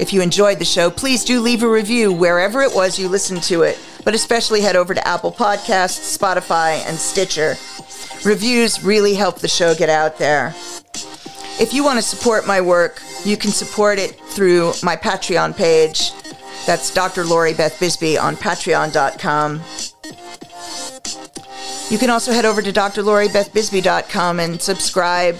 [0.00, 3.44] If you enjoyed the show, please do leave a review wherever it was you listened
[3.44, 7.54] to it, but especially head over to Apple Podcasts, Spotify, and Stitcher.
[8.28, 10.52] Reviews really help the show get out there.
[11.60, 16.10] If you want to support my work, you can support it through my Patreon page.
[16.66, 17.24] That's Dr.
[17.24, 19.60] Lori Beth Bisbey on patreon.com.
[21.92, 25.36] You can also head over to drloribethbisbey.com and subscribe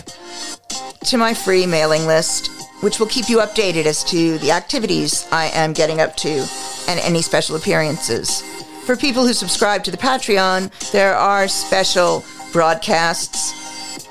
[1.06, 2.50] to my free mailing list,
[2.82, 6.46] which will keep you updated as to the activities I am getting up to
[6.88, 8.42] and any special appearances.
[8.84, 12.22] For people who subscribe to the Patreon, there are special
[12.52, 14.10] broadcasts,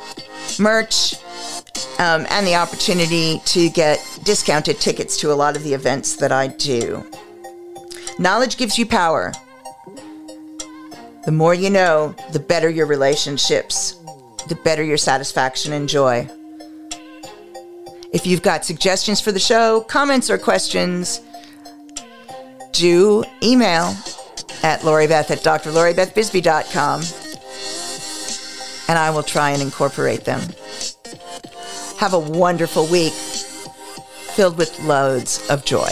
[0.60, 1.18] merch,
[2.00, 6.32] um, and the opportunity to get discounted tickets to a lot of the events that
[6.32, 7.06] I do.
[8.18, 9.32] Knowledge gives you power.
[11.26, 13.96] The more you know, the better your relationships,
[14.48, 16.28] the better your satisfaction and joy.
[18.12, 21.22] If you've got suggestions for the show, comments, or questions,
[22.72, 23.96] do email
[24.64, 27.04] at loribeth at drloribethbisbey.com
[28.92, 30.42] and I will try and incorporate them.
[32.00, 35.92] Have a wonderful week filled with loads of joy.